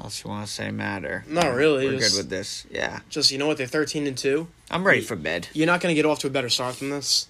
[0.02, 1.06] else you want to say, Matt?
[1.06, 2.66] Or Not really, We're just- good with this.
[2.72, 3.58] Yeah, Just you know what?
[3.58, 4.48] They're thirteen and two.
[4.72, 5.48] I'm ready for bed.
[5.54, 7.28] You're not going to get off to a better start than this.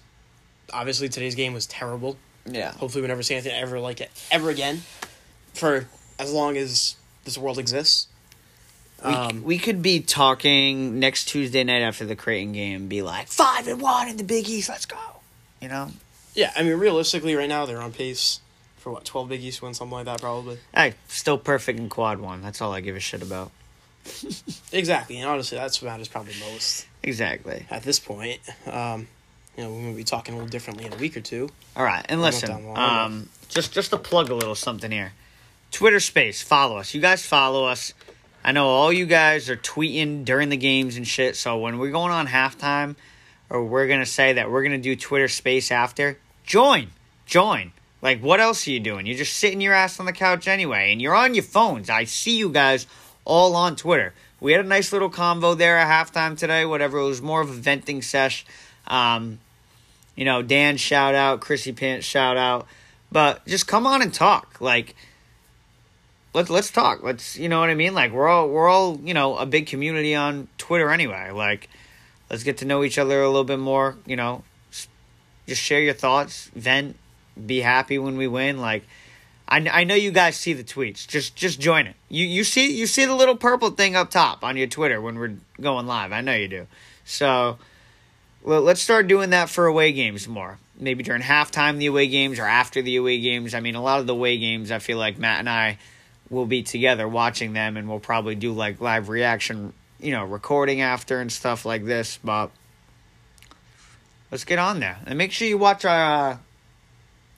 [0.72, 2.16] Obviously, today's game was terrible.
[2.46, 2.72] Yeah.
[2.72, 4.82] Hopefully, we never see anything ever like it ever again,
[5.54, 5.86] for
[6.18, 8.06] as long as this world exists.
[9.04, 13.00] We, Um, we could be talking next Tuesday night after the Creighton game, and be
[13.02, 14.68] like five and one in the Big East.
[14.68, 14.96] Let's go.
[15.62, 15.90] You know.
[16.34, 18.40] yeah, I mean, realistically, right now they're on pace
[18.78, 20.58] for what twelve Big East wins, something like that, probably.
[20.74, 22.42] Hey, still perfect in quad one.
[22.42, 23.50] That's all I give a shit about.
[24.72, 27.66] Exactly, and honestly, that's what matters probably most Exactly.
[27.70, 28.40] at this point.
[28.66, 29.08] Um,
[29.56, 31.48] you know, we're gonna be talking a little differently in a week or two.
[31.76, 35.12] All right, and listen, long, um, just just to plug a little something here.
[35.72, 36.94] Twitter Space, follow us.
[36.94, 37.92] You guys follow us.
[38.44, 41.36] I know all you guys are tweeting during the games and shit.
[41.36, 42.94] So when we're going on halftime,
[43.50, 46.88] or we're gonna say that we're gonna do Twitter Space after, join,
[47.26, 47.72] join.
[48.00, 49.06] Like, what else are you doing?
[49.06, 51.90] You're just sitting your ass on the couch anyway, and you're on your phones.
[51.90, 52.86] I see you guys
[53.24, 54.14] all on Twitter.
[54.40, 56.64] We had a nice little convo there at halftime today.
[56.64, 58.46] Whatever, it was more of a venting sesh.
[58.86, 59.40] Um,
[60.14, 62.66] you know, Dan shout out, Chrissy Pants shout out.
[63.10, 64.60] But just come on and talk.
[64.60, 64.94] Like
[66.34, 67.02] let's let's talk.
[67.02, 67.94] Let's you know what I mean?
[67.94, 71.30] Like we're all we're all, you know, a big community on Twitter anyway.
[71.30, 71.68] Like
[72.30, 74.44] let's get to know each other a little bit more, you know.
[75.46, 76.96] Just share your thoughts, vent,
[77.46, 78.58] be happy when we win.
[78.58, 78.84] Like
[79.48, 81.06] I, I know you guys see the tweets.
[81.06, 81.96] Just just join it.
[82.08, 85.18] You you see you see the little purple thing up top on your Twitter when
[85.18, 86.12] we're going live.
[86.12, 86.66] I know you do.
[87.04, 87.58] So
[88.42, 90.58] well, let's start doing that for away games more.
[90.78, 93.52] Maybe during halftime, the away games, or after the away games.
[93.52, 95.78] I mean, a lot of the away games, I feel like Matt and I
[96.30, 100.80] will be together watching them, and we'll probably do like live reaction, you know, recording
[100.80, 102.18] after and stuff like this.
[102.22, 102.50] But
[104.30, 106.30] let's get on there and make sure you watch our.
[106.30, 106.36] Uh,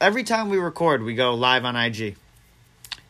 [0.01, 2.17] every time we record, we go live on IG,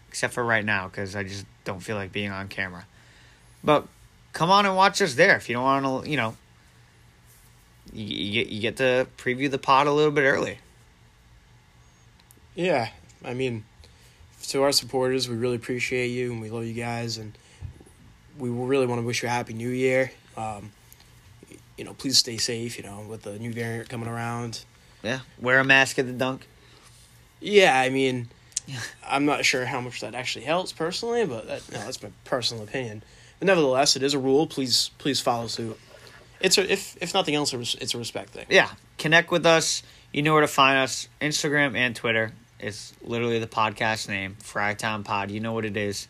[0.09, 2.86] except for right now because I just don't feel like being on camera.
[3.62, 3.86] But
[4.32, 6.36] come on and watch us there if you don't want to, you know
[7.93, 10.59] you, you get you get to preview the pod a little bit early.
[12.55, 12.91] Yeah,
[13.24, 13.64] I mean,
[14.49, 17.36] to our supporters, we really appreciate you and we love you guys, and
[18.38, 20.12] we really want to wish you a happy New Year.
[20.36, 20.72] Um,
[21.76, 22.76] you know, please stay safe.
[22.76, 24.64] You know, with the new variant coming around.
[25.03, 26.47] Yeah, wear a mask at the dunk.
[27.41, 28.28] Yeah, I mean,
[28.66, 28.78] Yeah.
[29.07, 32.62] I'm not sure how much that actually helps personally, but that, no, that's my personal
[32.62, 33.03] opinion.
[33.38, 34.47] But nevertheless, it is a rule.
[34.47, 35.78] Please, please follow suit.
[36.41, 38.47] It's a, if if nothing else, it's a respect thing.
[38.49, 39.82] Yeah, connect with us.
[40.12, 42.32] You know where to find us: Instagram and Twitter.
[42.59, 45.30] It's literally the podcast name, Friartown Pod.
[45.30, 46.09] You know what it is.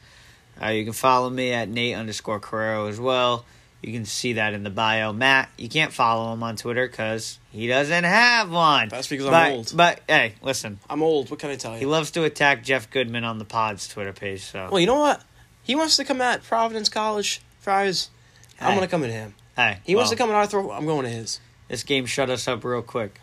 [0.60, 3.44] Uh, you can follow me at Nate underscore Carrero as well.
[3.82, 5.12] You can see that in the bio.
[5.12, 8.88] Matt, you can't follow him on Twitter because he doesn't have one.
[8.90, 9.72] That's because I'm old.
[9.74, 11.30] But hey, listen, I'm old.
[11.30, 11.78] What can I tell you?
[11.78, 14.42] he loves to attack Jeff Goodman on the Pod's Twitter page.
[14.42, 15.22] So Well, you know what?
[15.62, 18.10] He wants to come at Providence College Friars.
[18.60, 19.34] I'm gonna come at him.
[19.56, 20.70] hey, He wants to come at throat.
[20.72, 21.40] I'm going to his.
[21.68, 23.18] This game shut us up real quick.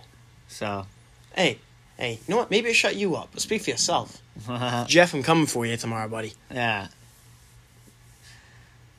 [0.47, 0.87] So
[1.35, 1.59] Hey,
[1.97, 2.49] hey, you know what?
[2.49, 3.29] Maybe I shut you up.
[3.31, 4.21] But speak for yourself.
[4.87, 6.33] Jeff, I'm coming for you tomorrow, buddy.
[6.51, 6.87] Yeah.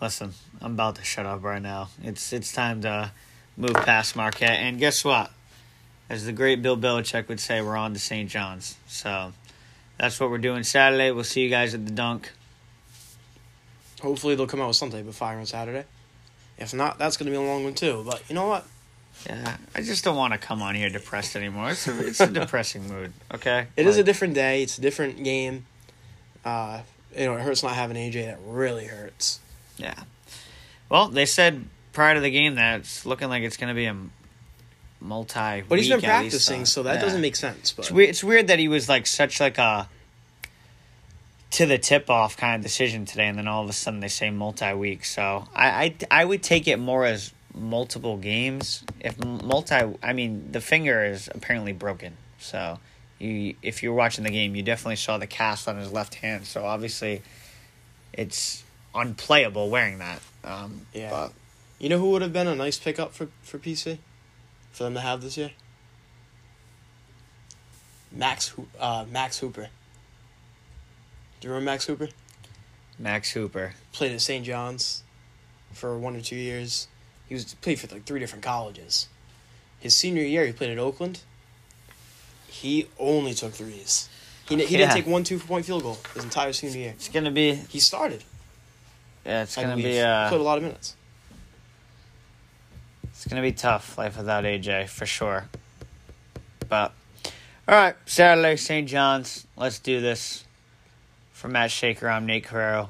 [0.01, 1.89] Listen, I'm about to shut up right now.
[2.03, 3.13] It's it's time to
[3.57, 4.59] move past Marquette.
[4.59, 5.31] And guess what?
[6.11, 8.29] As the great Bill Belichick would say, we're on to St.
[8.31, 8.77] John's.
[8.87, 9.33] So
[9.99, 11.11] that's what we're doing Saturday.
[11.11, 12.33] We'll see you guys at the dunk.
[14.01, 15.85] Hopefully they'll come out with some type of fire on Saturday.
[16.57, 18.03] If not, that's gonna be a long one too.
[18.07, 18.67] But you know what?
[19.27, 21.71] Yeah, I just don't want to come on here depressed anymore.
[21.71, 23.13] It's a, it's a depressing mood.
[23.35, 24.63] Okay, It is a different day.
[24.63, 25.67] It's a different game.
[26.45, 26.83] Uh,
[27.17, 28.27] you know, it hurts not having AJ.
[28.27, 29.41] That really hurts.
[29.77, 29.95] yeah.
[30.89, 33.87] Well, they said prior to the game that it's looking like it's going to be
[33.87, 33.97] a
[35.01, 35.63] multi.
[35.69, 37.01] But he's been practicing, uh, so that yeah.
[37.01, 37.73] doesn't make sense.
[37.73, 38.11] But It's weird.
[38.11, 39.89] It's weird that he was like such like a
[41.51, 44.09] to the tip off kind of decision today, and then all of a sudden they
[44.09, 45.05] say multi week.
[45.05, 48.85] So I, I I would take it more as multiple games.
[49.01, 52.17] If multi, I mean the finger is apparently broken.
[52.39, 52.79] So
[53.19, 56.47] you if you're watching the game, you definitely saw the cast on his left hand.
[56.47, 57.23] So obviously,
[58.13, 58.63] it's
[58.95, 60.21] unplayable wearing that.
[60.45, 61.11] Um, Yeah.
[61.11, 61.33] but
[61.79, 63.99] you know who would have been a nice pickup for for PC,
[64.73, 65.51] for them to have this year?
[68.11, 69.69] Max uh, Max Hooper.
[71.41, 72.09] Do you remember Max Hooper?
[72.99, 73.75] Max Hooper.
[73.93, 74.45] Played at St.
[74.45, 75.03] John's
[75.73, 76.89] for one or two years.
[77.29, 79.09] He was played for like three different colleges.
[79.79, 81.21] His senior year, he played at Oakland.
[82.49, 84.09] He only took threes.
[84.49, 84.79] He, he Yeah.
[84.79, 86.91] didn't take one two point field goal his entire senior year.
[86.97, 88.25] It's gonna be He started.
[89.29, 89.43] Yeah.
[89.43, 89.93] It's I gonna believe.
[89.95, 90.29] be uh.
[90.29, 90.97] played a lot of minutes.
[93.05, 95.47] It's gonna be tough life without AJ for sure.
[96.69, 96.93] But
[97.69, 98.89] all right, Saturday, St.
[98.89, 99.47] John's.
[99.57, 100.45] Let's do this.
[101.33, 102.89] For Matt Shaker, I'm Nate Carrero.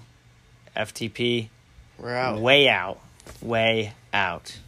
[0.76, 1.48] FTP,
[1.98, 2.38] We're out.
[2.40, 3.00] way out,
[3.42, 4.58] way out.